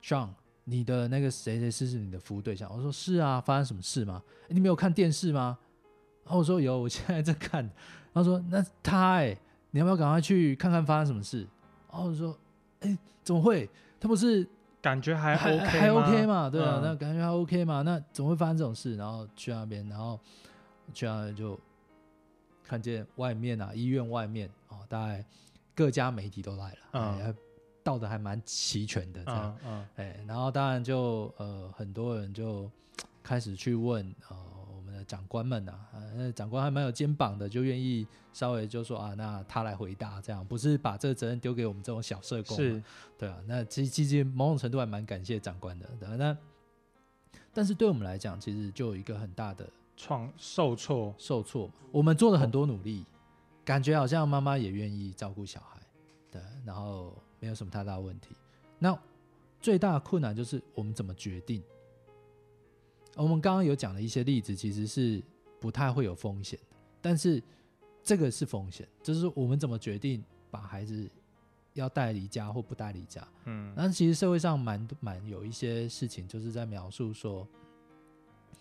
[0.00, 4.22] j o h n 你的那个谁谁是是你的服务对象？”我说：“是啊，发生什么事吗？
[4.48, 5.58] 诶你没有看电视吗？”
[6.24, 7.70] 然后我说：“有，我现在在看。”
[8.14, 9.38] 他说：“那他哎、
[9.72, 11.46] 你要不要赶快去看看发生什么事？”
[11.96, 12.36] 然后我说
[12.80, 13.68] ：“哎、怎么会？
[13.98, 14.46] 他不是
[14.82, 16.26] 感觉还还 OK 还 OK？
[16.26, 16.50] 嘛？
[16.50, 17.82] 对啊，嗯那感觉还 OK 嘛？
[17.82, 18.96] 那怎么会发生这种事？
[18.96, 20.20] 然后去那边，然后
[20.92, 21.58] 去那边就
[22.62, 25.24] 看见外面啊，医院外面哦，大概
[25.74, 27.34] 各家媒体都来了，嗯哎
[27.82, 29.56] 到的还蛮齐全的这样。
[29.64, 32.68] 嗯嗯哎，然后当然就呃很多人就
[33.22, 34.36] 开始去问呃
[34.96, 42.82] 我们的长官们啊，呃长官还蛮有肩膀的，就愿意稍微就说啊，那他来回答这样，不是把这个责任丢给我们这种小社工嘛，是
[43.18, 46.34] 对啊，那其实其实某种程度还蛮感谢长官的，对啊那
[47.52, 53.04] 但是对我们来讲，其实就有一个很大的创受挫，受挫嘛，我们做了很多努力，
[53.66, 55.78] 感觉好像妈妈也愿意照顾小孩，
[56.30, 58.34] 对，然后没有什么太大问题。
[58.78, 58.98] 那
[59.60, 61.62] 最大的困难就是我们怎么决定。
[63.16, 65.22] 我们刚刚有讲的一些例子，其实是
[65.58, 67.42] 不太会有风险的，但是
[68.02, 71.10] 这个是风险，就是我们怎么决定把孩子
[71.72, 73.26] 要带离家或不带离家。
[73.46, 77.46] 嗯那其实社会上蛮蛮有一些事情，就是在描述说，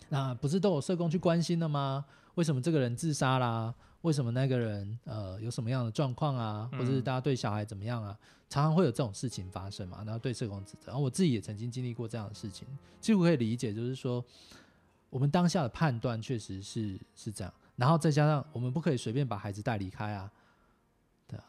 [0.10, 2.06] 那不是都有社工去关心的吗？
[2.36, 3.74] 为什么这个人自杀啦？
[4.06, 6.70] 为什么那个人呃有什么样的状况啊？
[6.72, 8.16] 或者是嗯大家对小孩怎么样啊？
[8.48, 10.92] 常常会有这种事情发生嘛，然后对社工指责。
[10.92, 12.68] 然后我自己也曾经经历过这样的事情，
[13.02, 14.24] 其实我可以理解，就是说
[15.10, 20.32] 我们当下的判断确实是是这样，然后再加上我们不可以随便把孩子带离开啊，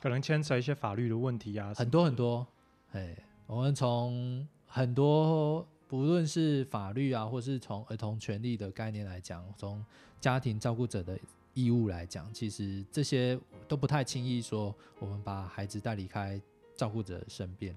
[0.00, 2.46] 可能牵扯一些法律的问题啊，很多很多，
[2.92, 3.14] 哎，
[3.46, 9.84] 我们从很多不论是法律啊，或是从儿童权利的概念来讲，从
[10.18, 11.16] 家庭照顾者的
[11.56, 16.38] 义务来讲，其实这些都不太轻易说我们把孩子带离开
[16.76, 17.74] 照顾者身边，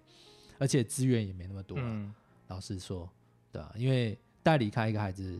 [0.58, 2.13] 而且资源也没那么多啊、嗯
[2.48, 3.10] 老实说，
[3.54, 5.39] 对啊，因为带离开一个孩子，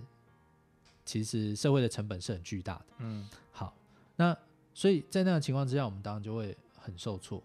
[1.04, 2.86] 其实社会的成本是很巨大的。
[3.00, 3.76] 嗯好，
[4.16, 4.36] 那
[4.74, 7.44] 所以在那样的情况之下，我们当然就会很受挫，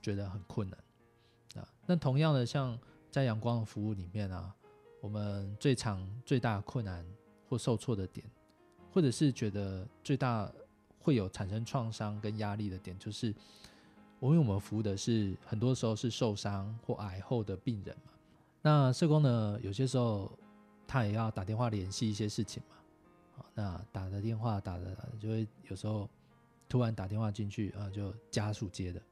[0.00, 0.78] 觉得很困难
[1.62, 1.68] 啊。
[1.84, 2.78] 那同样的，像
[3.10, 4.54] 在阳光的服务里面啊，
[5.02, 7.04] 我们最常最大的困难
[7.48, 8.24] 或受挫的点，
[8.94, 10.48] 或者是觉得最大
[11.00, 13.26] 会有产生创伤跟压力的点，就是
[14.20, 18.12] 因为我们服务的是很多时候是受伤或癌后的病人嘛。
[18.62, 20.30] 那社工呢，有些时候
[20.86, 22.76] 他也要打电话联系一些事情嘛。
[23.36, 26.08] 好，那打的电话打的就会有时候
[26.68, 29.02] 突然打电话进去啊，就家属接的。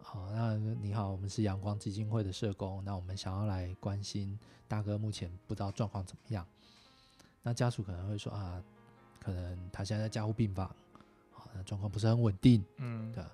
[0.00, 6.44] 好，那你好，我们是阳光基金会的社工，那我们想要来关心大哥目前不知道状况怎么样。
[7.42, 8.62] 那家属可能会说啊，
[9.24, 10.68] 可能他现在在加护病房，
[11.32, 12.62] 好，那状况不是很稳定。
[12.76, 13.24] 嗯对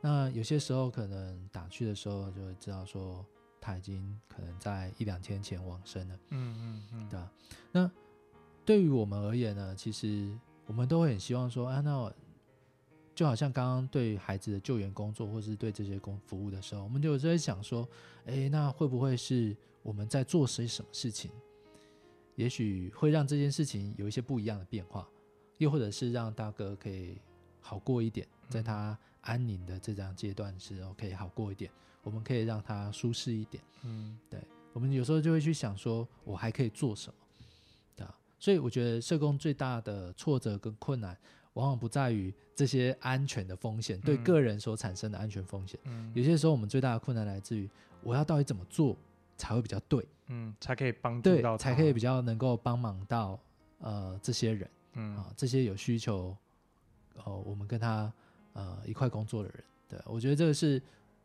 [0.00, 3.24] 那有些时候可能打去的时候就会知道说
[3.60, 6.18] 他已经可能在一两天前往生了。
[6.30, 7.32] 嗯嗯嗯，对啊，
[7.72, 7.90] 那
[8.64, 12.12] 对于我们而言呢，其实我们都会很希望说，啊，那我
[13.14, 17.88] 就好像刚刚对孩子的救援工作，或是对这些工服务的时候，我们就有时候会想说，
[18.26, 21.30] 哎，那会不会是我们在做些什么事情，
[22.34, 25.08] 也许会让这件事情有一些不一样的变化，
[25.58, 27.18] 又或者是让大哥可以
[27.60, 31.70] 好过一点，在他安宁的这张阶段时候可以好过一点，
[32.02, 33.62] 我们可以让他舒适一点。
[33.82, 34.18] 嗯。
[34.30, 34.40] 对
[34.72, 37.14] 我们有时候就会去想说，我还可以做什么，
[37.96, 41.16] 对啊，所以我觉得社工最大的挫折跟困难，
[41.54, 44.24] 往往不在于这些安全的风险对嗯。
[44.24, 46.12] 个人所产生的安全风险，嗯。
[46.14, 47.68] 有些时候我们最大的困难来自于
[48.02, 48.94] 我要到底怎么做
[49.38, 51.16] 才会比较对，嗯，才可以帮？
[51.16, 53.40] 助对到，才可以比较能够帮忙到
[53.80, 55.16] 呃这些人嗯。
[55.16, 56.36] 啊，这些有需求，
[57.24, 58.12] 哦，我们跟他
[58.52, 60.82] 呃一块工作的人，对我觉得这个是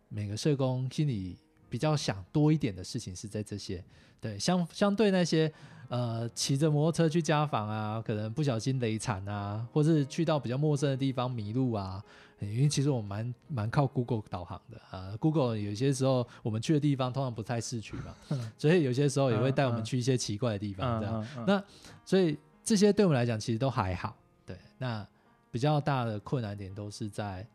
[0.08, 1.36] 每个社工心里
[1.70, 3.84] 比较想多一点的事情是在这些，
[4.20, 5.52] 对，相相对那些
[5.88, 12.04] 呃骑着摩托车去家访啊，可能不小心累惨啊，或是去到比较陌生的地方迷路啊，
[12.40, 18.16] 因为其实我蛮蛮靠 Google 导航的啊，Google 有些时候我们去的地方通常不太市区嘛，
[18.58, 21.46] 所以有些时候也会带我们去一些奇怪的地方，这样。
[21.48, 21.64] 那
[22.04, 24.58] 所以这些对我们来讲其实都还好，对。
[24.78, 25.08] 那
[25.52, 27.46] 比较大的困难点都是在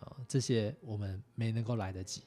[0.00, 2.22] 呃这些我们没能够来得及，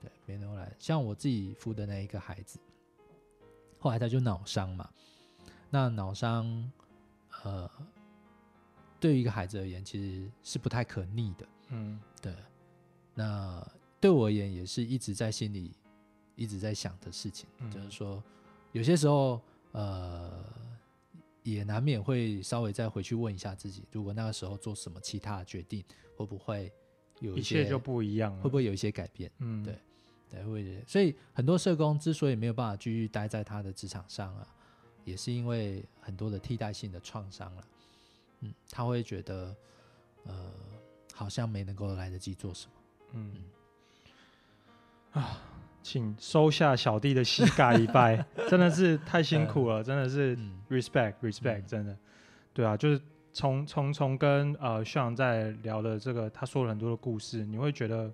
[0.00, 0.72] 对，没能够来。
[0.78, 2.58] 像我自己扶的那一个孩子，
[3.78, 4.88] 后来他就脑伤嘛，
[5.70, 6.72] 那脑伤
[7.44, 7.70] 呃
[8.98, 12.34] 对于一个孩子而言其实是不太可逆的，嗯对。
[13.14, 13.64] 那
[14.00, 15.72] 对我而言也是一直在心里
[16.34, 18.22] 一直在想的事情，嗯就是说
[18.72, 19.40] 有些时候
[19.72, 20.44] 呃
[21.42, 25.84] 也难免会稍微再回去问一下自己，如果那个时候做什么其他的决定，
[26.16, 26.72] 会不会
[27.20, 29.30] 有一些切就不一样了，会不会有一些改变？
[29.38, 29.78] 嗯对
[30.30, 30.84] 对，会。
[30.86, 34.46] 所以很多社工之所以没有办法继续待在他的职场上啊，
[35.04, 37.68] 也是因为很多的替代性的创伤了。
[38.40, 39.56] 嗯，他会觉得
[40.24, 40.52] 呃
[41.14, 42.72] 好像没能够来得及做什么。
[43.14, 43.34] 嗯
[45.12, 45.40] 啊，
[45.88, 50.60] 请收下小弟的膝盖一拜， 真的是太辛苦了，真的是嗯。
[50.68, 51.66] respect respect，、嗯。
[51.66, 51.96] 真的，
[52.52, 53.00] 对啊，就是
[53.32, 58.12] 从从从跟呃向在聊的这个，他说了很多的故事，你会觉得，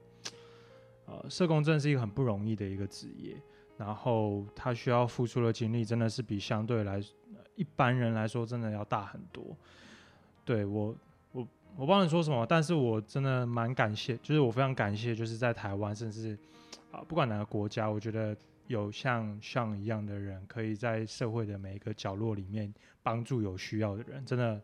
[1.06, 3.34] 呃，社工真的是一个很不容易的一个职业，
[3.76, 7.00] 然后他需要付出的精力真的是比相对来
[7.34, 9.44] 呃一般人来说真的要大很多。
[10.44, 10.94] 对我
[11.32, 16.38] 我我不知道你说什么，但是我真的蛮感谢，就是我非常感谢，就是在台湾，甚至
[16.94, 18.36] 啊、不管哪个国家，我觉得
[18.68, 24.60] 有像像一样的人，可以在社会的每一个角落里面帮助有需要的人，真的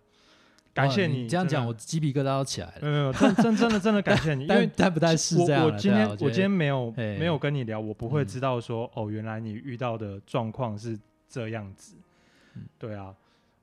[0.73, 1.29] 感谢哇你。
[1.29, 2.79] 这样讲，我鸡皮疙瘩都起来了。
[2.83, 11.97] 没有没有，真真真的真的感谢你， 因为但但不太是这样我我今天我今天没有没有跟你聊，我不会嗯知道说、哦，原来你遇到的状况是这样子。
[12.55, 13.15] 嗯对啊，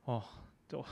[0.05, 0.23] 哦，
[0.67, 0.83] 都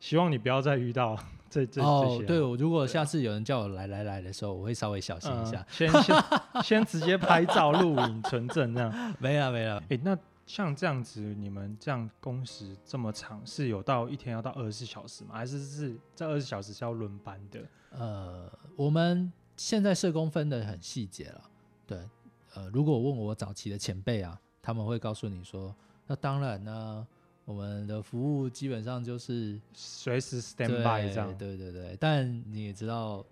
[0.00, 1.16] 希望你不要再遇到
[1.48, 1.86] 这这这些，。
[1.86, 8.92] 哦对，我如果下次有人叫我来来来的时候，我会稍微小心一下嗯。，先先先直接拍照、录影、存证这样。
[9.20, 15.34] 没了没了，诶，那像这样子，你们这样工时这么长，是有到一天要到二十四小时吗？
[15.34, 17.60] 还是是这二十小时是要轮班的？
[17.90, 21.42] 呃，我们现在社工分的很细节了。
[21.86, 21.98] 对，
[22.54, 25.74] 呃，如果问我早期的前辈啊，他们会告诉你说，
[26.06, 27.06] 那当然呢，
[27.50, 31.36] 我们的服务基本上就是随时 stand by 这样？
[31.36, 33.24] 对对对，但你也知道，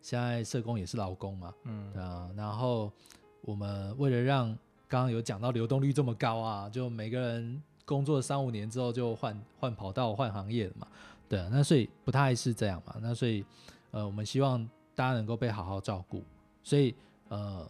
[0.00, 2.30] 现在社工也是劳工嘛，嗯对啊。
[2.36, 2.92] 然后
[3.40, 4.46] 我们为了让
[4.86, 10.86] 刚刚有讲到流动率这么高啊，就每个人工作三五年之后就换换跑道、换行业了嘛，
[11.28, 11.48] 对啊。
[11.50, 13.44] 那所以不太是这样嘛，那所以
[13.90, 16.22] 呃，我们希望大家能够被好好照顾。
[16.62, 16.94] 所以
[17.30, 17.68] 呃，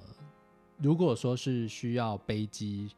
[0.77, 2.91] 如果说是需要背机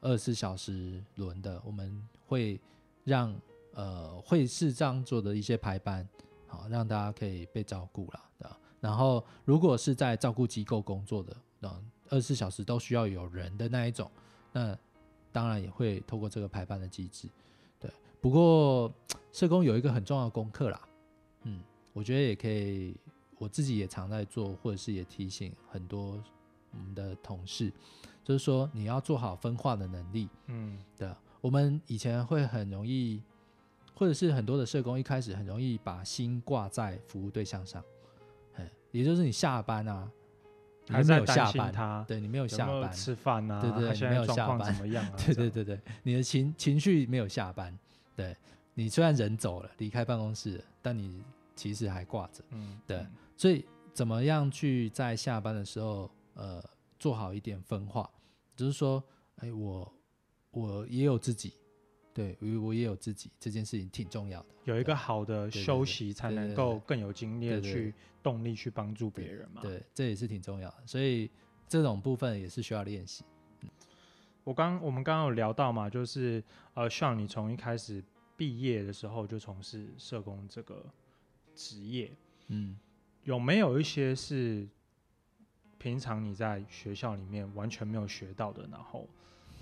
[0.00, 2.60] 二十四小时轮的，我们会
[3.02, 3.34] 让
[3.74, 6.08] 呃会是这样做的一些排班，
[6.46, 8.56] 好让大家可以被照顾啦？
[8.80, 11.36] 然后如果是在照顾机构工作的，
[11.68, 14.10] 啊，二十四小时都需要有人的那一种，
[14.52, 14.74] 那
[15.32, 17.28] 当然也会透过这个排班的机制，
[17.78, 17.90] 对。
[18.22, 18.90] 不过
[19.32, 20.80] 社工有一个很重要的功课啦，
[21.42, 21.62] 嗯，
[21.92, 22.96] 我觉得也可以，
[23.36, 26.18] 我自己也常在做，或者是也提醒很多
[26.70, 27.70] 我们的同事，
[28.24, 33.22] 就是说你要做好分化的能力，嗯对啊，我们以前会很容易，
[33.94, 37.82] 或者是很多的社工一开始很容易把心挂在服务对象上，
[38.56, 40.10] 哎，也就是你下班啊，
[40.86, 43.60] 你没有下班，心他对你没有下班，吃饭啊？
[43.60, 45.14] 对对他现你没有下班怎么样啊？
[45.16, 47.76] 对，对对对，你的情情绪没有下班，
[48.14, 48.36] 对
[48.74, 51.22] 你虽然人走了，离开办公室了，但你
[51.56, 56.62] 其实还挂着，嗯，对嗯所以怎么样去在下班的时候，呃，
[56.98, 58.08] 做好一点分化，
[58.54, 59.02] 就是说，
[59.36, 59.90] 哎，我
[60.52, 61.54] 我也有自己，
[62.12, 64.48] 对我我也有自己，这件事情挺重要的。
[64.64, 69.62] 有一个好的休息，才能够更有精力的去动力去帮助别人嘛。
[69.62, 71.30] 对，这也是挺重要的，所以
[71.68, 73.24] 这种部分也是需要练习。
[74.42, 76.42] 我刚我们刚刚有聊到嘛，就是
[76.74, 78.02] 呃，像你从一开始
[78.36, 80.84] 毕业的时候就从事社工这个
[81.54, 82.10] 职业，
[82.48, 82.78] 嗯，
[83.22, 84.66] 有没有一些是
[85.78, 89.08] 平常你在学校里面完全没有学到的，然后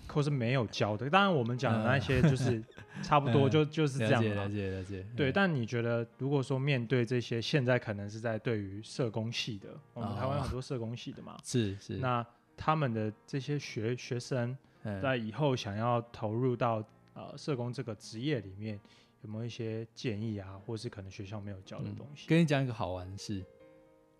[0.08, 1.08] 或是没有教的？
[1.10, 2.62] 当然，我们讲的那些就是
[3.02, 4.84] 差不多嗯就就是这样嘛了解了。
[4.84, 5.06] 解了解。
[5.16, 12.24] 对，嗯但你觉得，如果说面对这些现在可能是在对于社工系的，我们台湾有很多社工系的嘛， 是是，那
[12.56, 16.82] 他们的这些学学生嗯在以后想要投入到
[17.14, 18.78] 呃社工这个职业里面，
[19.22, 22.26] 有没有一些建议啊，或是可能学校没有教的嗯东西？
[22.28, 23.44] 跟你讲一个好玩的事，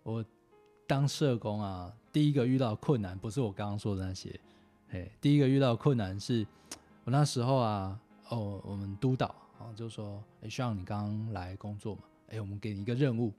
[0.03, 0.23] 我
[0.87, 4.39] 当社工啊，第一个遇到的困难不是我刚刚说的那些，
[4.91, 6.45] 哎，第一个遇到困难是
[7.03, 7.99] 我那时候啊，
[8.29, 13.31] 哦，我们督导啊就说，哎，希望你刚刚来工作嘛，哎，我们给你一个任务，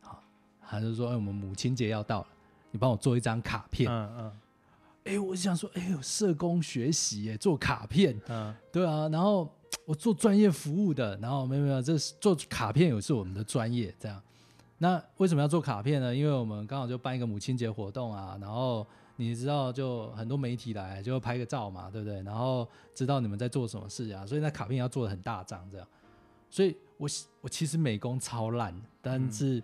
[0.00, 0.22] 好，
[0.66, 2.26] 他就说，哎，我们母亲节要到了，
[2.70, 4.32] 你帮我做一张卡片，嗯嗯
[5.04, 9.48] 哎，我想说，哎呦，社工学习耶，做卡片，嗯对啊，然后
[9.84, 14.20] 我做专业服务的，然后没有没有，这是做卡片也是我们的专业，这样。
[14.78, 16.14] 那为什么要做卡片呢？
[16.14, 22.22] 因为我们刚好就办一个母亲节活动啊，然后你知道就很多媒体来就拍个照嘛，对不对？
[22.22, 25.86] 然后知道你们在做什么事啊，所以那卡片要做的很大张这样。
[26.48, 27.08] 所以我
[27.40, 29.62] 我其实美工超烂，但嗯是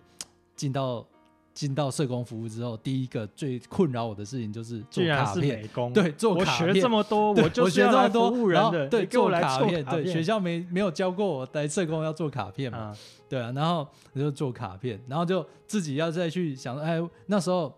[0.57, 1.07] 进到
[1.55, 5.61] 进到社工服务之后，第一个最困扰我的事情就是做卡片。
[5.61, 12.97] 美工，对，做我学卡片这么多，我就学这么多务人的，然后对，给我做来做卡片，对，学校没没有教过我来社工要做卡片嘛，啊，
[13.29, 17.73] 对啊，然后我就做卡片，然后就自己要再去想，哎，那时候，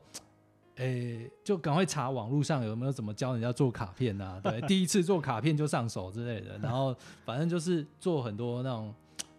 [0.76, 6.94] 诶，就赶快查网络上有没有怎么教人家做卡片啊，对，第一次做卡片就上手之类的，然后
[7.24, 8.92] 反正就是做很多那种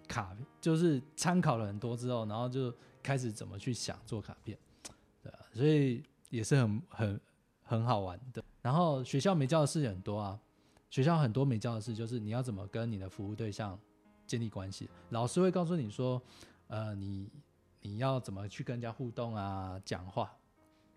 [0.08, 2.74] 卡，就是参考了很多之后，然后就
[3.04, 4.58] 开始怎么去想做卡片，
[5.22, 7.22] 对，所以也是很很
[7.64, 8.42] 很好玩的。
[8.62, 10.40] 然后学校没教的事也很多啊，
[10.90, 13.78] 学校很多没教的事就是你要怎么跟你的服务对象
[14.26, 16.22] 建立关系，老师会告诉你说，
[16.68, 17.30] 呃，你
[17.82, 20.32] 你要怎么去跟人家互动啊，讲话，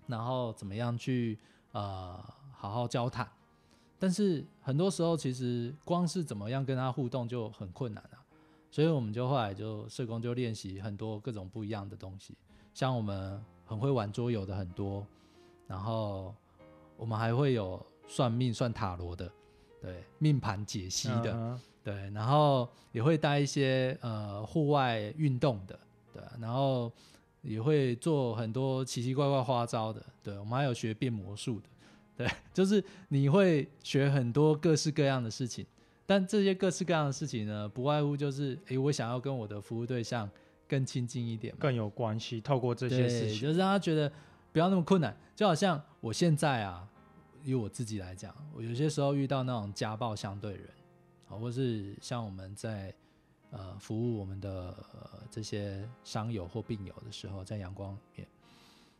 [0.08, 1.38] 然后怎么样去
[1.70, 3.28] 呃好好交谈。
[4.00, 8.18] 但是很多时候其实光是怎么样跟他互动就很困难啊，
[8.70, 12.36] 所以我们就后来就社工就练习很多各种不一样的东西，
[12.72, 15.04] 像我们很会玩桌游的很多，
[15.66, 16.32] 然后
[16.96, 19.28] 我们还会有算命算塔罗的，
[19.82, 25.76] 对，命盘解析的，嗯对，然后也会带一些呃户外运动的，
[26.12, 26.92] 对，然后
[27.42, 31.68] 也会做很多奇奇怪怪花招的，对，我们还有学变魔术的，
[32.16, 35.64] 对，就是你会学很多各式各样的事情，
[36.04, 40.28] 但这些各式各样的事情呢，不外乎就是，诶，我想要跟我的服务对象
[40.66, 42.40] 更亲近一点，更有关系。
[42.40, 44.10] 透过这些，事情，就是让他觉得
[44.52, 45.16] 不要那么困难。
[45.36, 46.86] 就好像我现在啊，
[47.44, 50.64] 以我自己来讲，我有些时候遇到那种家暴相对人，
[51.28, 52.92] 啊，或是像我们在
[53.50, 54.74] 呃服务我们的、
[55.30, 58.28] 这些伤友或病友的时候，在阳光里面，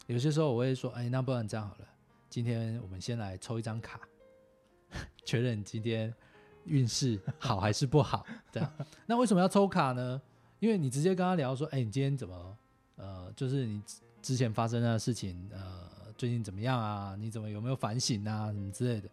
[0.07, 1.89] 有些时候我会说，哎，那不然这样好了，
[2.31, 4.01] 今天我们先来抽一张卡，
[5.25, 6.13] 确认你今天
[6.65, 8.25] 运势好还是不好。
[8.51, 8.73] 这样，
[9.07, 10.21] 那为什么要抽卡呢？
[10.61, 12.59] 因为你直接跟他聊说，哎，你今天怎么，
[12.97, 13.83] 呃，就是你
[14.21, 17.15] 之前发生的事情，呃，最近怎么样啊？
[17.17, 18.53] 你怎么有没有反省啊？
[18.53, 19.09] 什么之类的，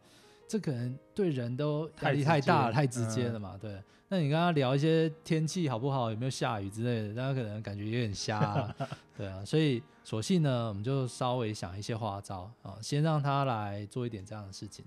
[0.48, 3.58] 这可能对人都压力太大了，太太直接了嘛。
[3.58, 8.76] 对，那你跟他聊一些天气好不好，有没有下雨之类的，大家可能感觉有点瞎、啊，
[9.18, 9.44] 对啊。
[9.44, 14.86] 所以索性呢，我们就稍微想一些花招啊，先让他来做一点这样的事情，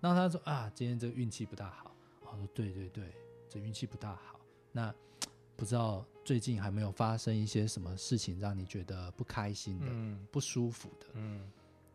[0.00, 1.90] 让他说啊，今天这个运气不大好。
[2.30, 3.04] 我说对对对，
[3.48, 4.38] 这运气不大好。
[4.72, 4.94] 那
[5.56, 11.06] 不知道最近还没有发生一些什么事情让你觉得不开心的、嗯不舒服的？
[11.14, 11.40] 嗯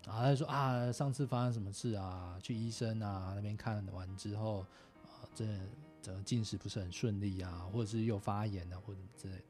[0.05, 2.37] 然后他就说啊，上次发生什么事啊？
[2.41, 4.59] 去医生啊那边看完之后，
[5.03, 5.45] 啊，这
[6.01, 9.43] 整个进食不是很顺利啊，或者是又发炎啊，或者之类的。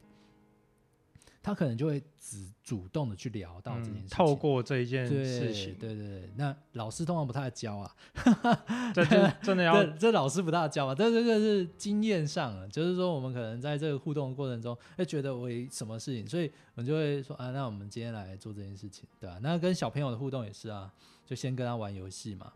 [1.44, 7.96] 他可能就会只主动的去聊到这件事情，嗯透过这一件事情，对对对，那老师通常不太教啊，
[8.96, 20.90] 这就 真的要这这老师不大教啊，但这个是经验上的，就是说我们可能在这个互动的过程中，会觉得我什么事情，所以我们就会说啊，那我们今天来做这件事情，对吧、那跟小朋友的互动也是啊，
[21.26, 22.54] 就先跟他玩游戏嘛，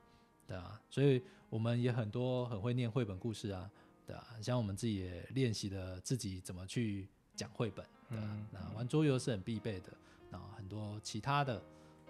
[0.48, 3.70] 对啊，所以我们也很多很会念绘本故事啊，
[4.06, 9.92] 对啊，像我们自己也练习了自己怎么去讲绘本，对啊，嗯那玩桌游是很必备的，
[10.32, 11.62] 然后很多其他的，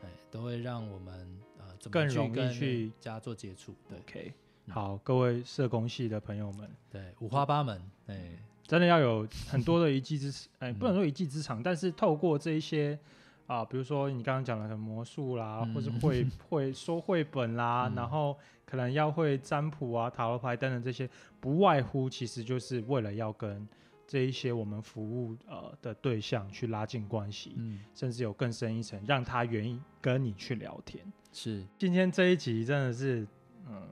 [0.03, 3.97] 哎，都会让我们呃怎么更容易跟去人家做接触，对。
[3.99, 4.33] OK。
[4.33, 10.29] 嗯好，各位社工系的朋友们，对，五花八门，哎，真的要有很多的一技之，
[10.59, 12.99] 哎，嗯不能说一技之长，但是透过这一些
[13.45, 23.65] 啊，比如说你刚刚讲的很魔术啦，嗯或是会会说绘本啦，嗯然后可能要会占卜啊、塔罗牌等等这些，不外乎其实就是为了要跟
[24.07, 31.05] 这一些我们服务呃的对象去拉近关系，嗯，甚至有更深一层，让他愿意跟你去聊天。
[31.33, 33.27] 是，今天这一集真的是，
[33.67, 33.85] 嗯，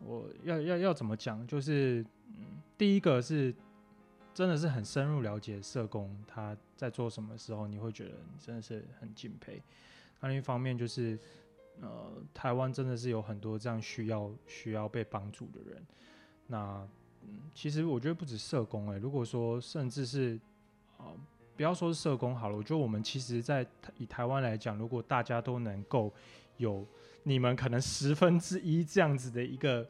[0.00, 1.46] 我要要要怎么讲？
[1.46, 3.54] 就是，嗯，第一个是
[4.34, 9.62] 真的是很深入了解社工他在做什么时候，你会觉得你真的是很敬佩。
[10.20, 11.18] 那另一方面就是，
[11.80, 15.86] 呃，台湾真的是有很多这样需要需要被帮助的人。
[16.48, 16.86] 那，
[17.22, 20.38] 嗯，其实我觉得不止社工、欸，如果说甚至是，
[20.96, 21.12] 啊、
[21.56, 26.12] 不要说是社工好了，我觉得我们其实在台以台湾来讲，如果大家都能够
[26.56, 26.86] 有
[27.22, 29.86] 你们可能十分之一这样子的一个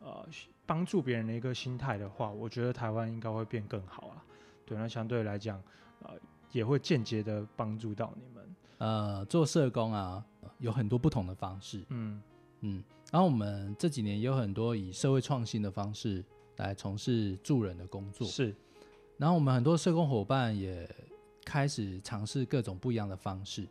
[0.00, 0.26] 呃
[0.64, 4.24] 帮助别人的一个心态的话，我觉得台湾应该会变更好啊。
[4.64, 5.62] 对，那相对来讲，
[6.02, 6.10] 呃，
[6.52, 8.56] 也会间接的帮助到你们。
[8.78, 10.24] 呃，做社工啊，
[10.58, 12.22] 有很多不同的方式，嗯
[12.60, 16.24] 嗯，然后我们这几年也有很多以社会创新的方式
[16.58, 18.54] 来从事助人的工作，是，
[19.16, 20.88] 然后我们很多社工伙伴也
[21.44, 23.66] 开始尝试各种不一样的方式，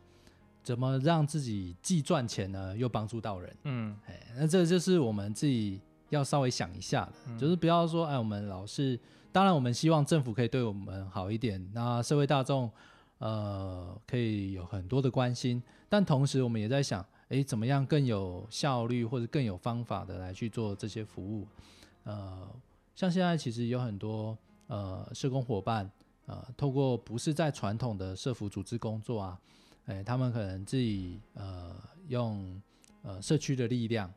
[0.62, 3.56] 怎么让自己既赚钱呢，又帮助到人。
[3.64, 3.96] 嗯。
[4.06, 5.80] 哎，那这就是我们自己
[6.10, 7.38] 要稍微想一下的，嗯。
[7.38, 8.98] 就是不要说，哎，我们老是，
[9.30, 12.70] 当然我们希望政府可以对我们好一点，那社会大众，
[13.18, 21.46] 呃，可以有很多的关心，但同时我们也在想，哎，怎么样更有效率或者更有方法的来去做这些服务，
[22.04, 22.48] 呃，
[22.98, 24.36] 像现在其实有很多
[24.66, 25.88] 呃社工伙伴，
[26.26, 29.40] 呃，透过不是在传统的社服组织工作啊，
[29.86, 31.76] 哎，他们可能自己呃
[32.08, 32.60] 用
[33.02, 34.12] 呃社区的力量，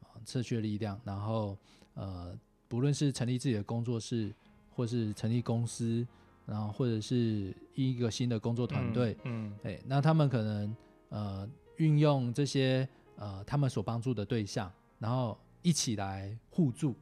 [0.00, 1.58] 啊、社区的力量，然后
[1.92, 2.34] 呃
[2.68, 4.34] 不论是成立自己的工作室，
[4.74, 6.06] 或是成立公司，
[6.46, 10.76] 然后或者是一个新的工作团队，嗯，哎、那他们可能
[11.10, 16.96] 呃运用这些呃他们所帮助的对象，然后一起来互助。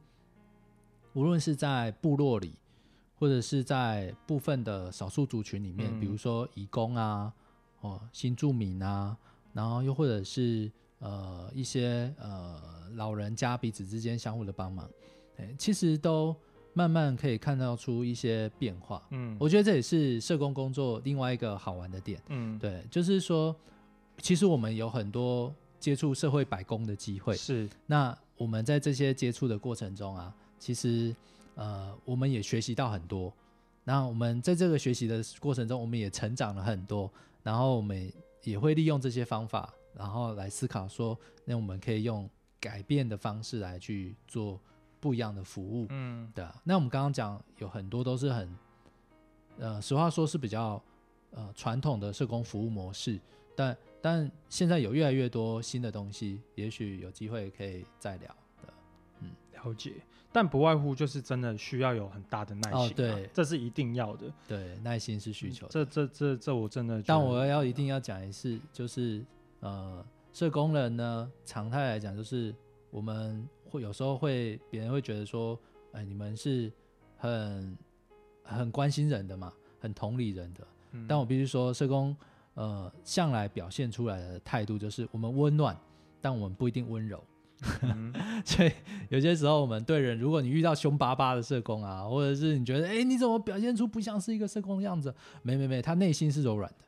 [1.13, 2.53] 无论是在部落里，
[3.17, 7.31] 或者是在部分的少数族群里面，嗯比如说移工啊，
[7.81, 9.17] 哦新住民啊，
[9.53, 12.61] 然后又或者是呃一些呃
[12.95, 14.89] 老人家彼此之间相互的帮忙，
[15.37, 16.35] 哎，其实都
[16.73, 19.03] 慢慢可以看到出一些变化。
[19.09, 22.21] 嗯我觉得这也是社工工作另外一个好玩的点。
[22.29, 23.55] 嗯，对，就是说，
[24.19, 27.35] 其实我们有很多接触社会百工的机会。
[27.35, 31.13] 是那我们在这些接触的过程中啊，其实
[31.55, 33.33] 呃，我们也学习到很多。
[33.83, 37.11] 那我们在这个学习的过程中，我们也成长了很多。
[37.41, 44.61] 然后我们也会利用这些方法，然后来思考说，那我们可以用改变的方式来去做
[44.99, 45.87] 不一样的服务。
[45.89, 48.55] 嗯对啊，那我们刚刚讲有很多都是很，
[49.57, 50.79] 呃，实话说是比较
[51.31, 53.19] 呃传统的社工服务模式，
[53.55, 58.27] 但但现在有越来越多新的东西，也许有机会可以再聊
[58.61, 58.73] 的。
[59.21, 59.93] 嗯了解，
[60.31, 64.31] 但不外乎就是真的需要有很大的耐心、啊，哦对这是一定要的。
[64.47, 65.71] 对，耐心是需求的。
[65.71, 69.23] 这这这这我真的，但我要一定要讲一次，就是
[69.59, 72.55] 呃，社工人呢，常态来讲，就是
[72.89, 75.59] 我们会有时候会别人会觉得说，
[75.91, 76.71] 哎，你们是
[77.17, 77.77] 很
[78.43, 80.67] 很关心人的嘛，很同理人的。
[80.93, 82.15] 嗯但我必须说，社工
[82.53, 85.77] 呃向来表现出来的态度就是我们温暖，
[86.21, 87.21] 但我们不一定温柔。
[87.83, 88.13] 嗯
[88.45, 88.71] 所以
[89.09, 95.13] 有些时候我们对人，如果你遇到凶巴巴的社工啊，或者是你觉得哎你怎么表现出不像是一个社工的样子？
[95.43, 96.85] 没没没，他内心是柔软的，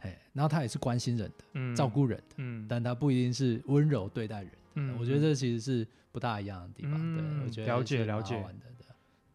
[0.00, 4.52] 哎，然后他也是关心人的，嗯照顾人的，嗯，但他不一定是温柔对待人。
[4.74, 6.92] 嗯我觉得这其实是不大一样的地方。
[6.92, 8.66] 对，嗯我觉得了解了解好玩的。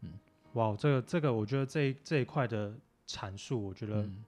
[0.02, 0.12] 嗯
[0.54, 2.74] 哇，这个这个我觉得这这一块的
[3.08, 4.24] 阐述，我觉得嗯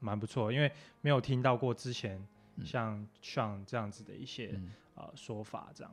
[0.00, 0.70] 蛮不错，因为
[1.02, 2.16] 没有听到过之前
[2.56, 4.58] 嗯像像这样子的一些
[4.96, 5.92] 嗯呃说法，这样。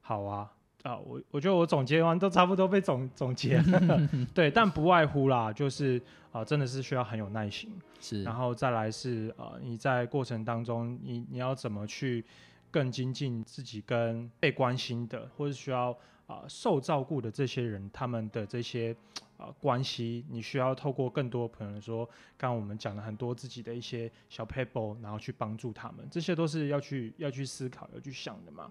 [0.00, 5.98] 好啊啊，我我觉得我总结完都差不多被总总结了， 对，但不外乎啦，就是
[6.30, 12.24] 啊、呃真的是需要很有耐心，是，然后再来是呃你在过程当中，你你要怎么去
[12.70, 15.96] 更精进自己跟被关心的，或者需要
[16.26, 18.94] 啊、受照顾的这些人，他们的这些
[19.36, 22.04] 啊、关系，你需要透过更多朋友说，
[22.36, 28.70] 刚刚我们讲了很多自己的一些小 paper，然后去帮助他们，这些都是要去要去思考要去想的嘛。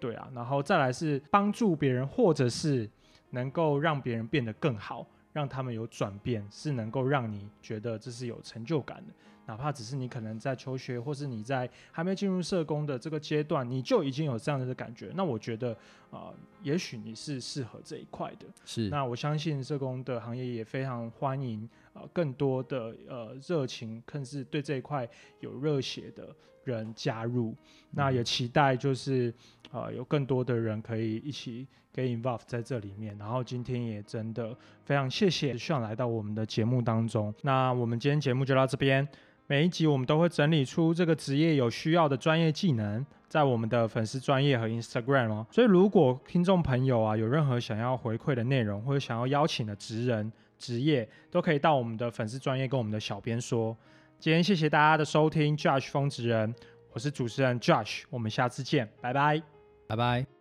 [0.00, 2.88] 对啊，然后再来是帮助别人，或者是
[3.30, 9.12] 能够让别人变得更好，让他们有转变，是能够让你觉得这是有成就感的。
[9.48, 15.72] 哪怕只是你可能在求学，或是你在还没进入社工的这个阶段，你就已经有这样的感觉，那我觉得
[16.10, 18.44] 啊、呃也许你是适合这一块的。
[18.64, 25.08] 是，那我相信社工的行业也非常欢迎呃更多的呃热情，更是对这一块
[25.40, 26.28] 有热血的
[26.64, 27.54] 人加入。
[27.92, 29.32] 那也期待就是
[29.70, 33.16] 呃有更多的人可以一起 get involved 在这里面。
[33.16, 37.32] 然后今天也真的非常谢谢炫来到我们的节目当中。
[37.42, 39.08] 那我们今天节目就到这边。
[39.50, 45.46] 每一集我们都会整理出这个职业有需要的专业技能，在我们的粉丝专业和 Instagram 哦。
[45.50, 53.74] 所以如果听众朋友啊有任何想要回馈的内容，或者想要邀请的职人、职业，都可以到我们的粉丝专业跟我们的小编说。
[54.20, 56.54] 今天谢谢大家的收听，Josh 风职人，
[56.92, 59.42] 我是主持人 Josh，我们下次见，拜拜。
[59.86, 60.37] 拜拜。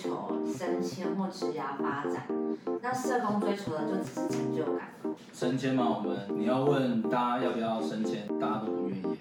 [0.00, 2.26] 求升迁或职涯发展，
[2.82, 4.88] 那社工追求的就只是成就感。
[5.32, 9.18] 升迁嘛，我们你要问大家要不要升迁，大家都不愿意。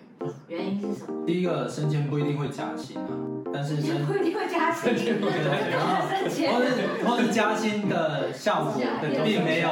[0.48, 1.26] 原因是什么？
[1.26, 3.08] 第一个升迁不一定会加薪啊，
[3.54, 8.82] 但是升不一定会加薪，升迁不一定会加升迁 或是或是加薪的效果，
[9.24, 9.70] 并没有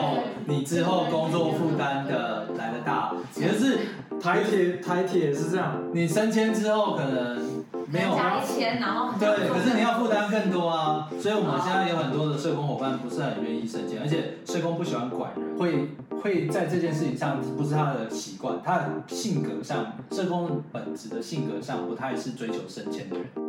[0.47, 3.79] 你之后工作负担的来的大，也就是
[4.19, 7.64] 台铁台铁是这样，你升迁之后可能
[7.95, 15.89] 没有加一千，然后对，可是你要负担更多啊，所以我们现在有很多的社工伙伴不是很愿意升迁，而且社工不喜欢管人，会
[16.21, 23.44] 会在这件事情上不是他的习惯，他的性格上，社工本质的性格上不太是追求升迁的人。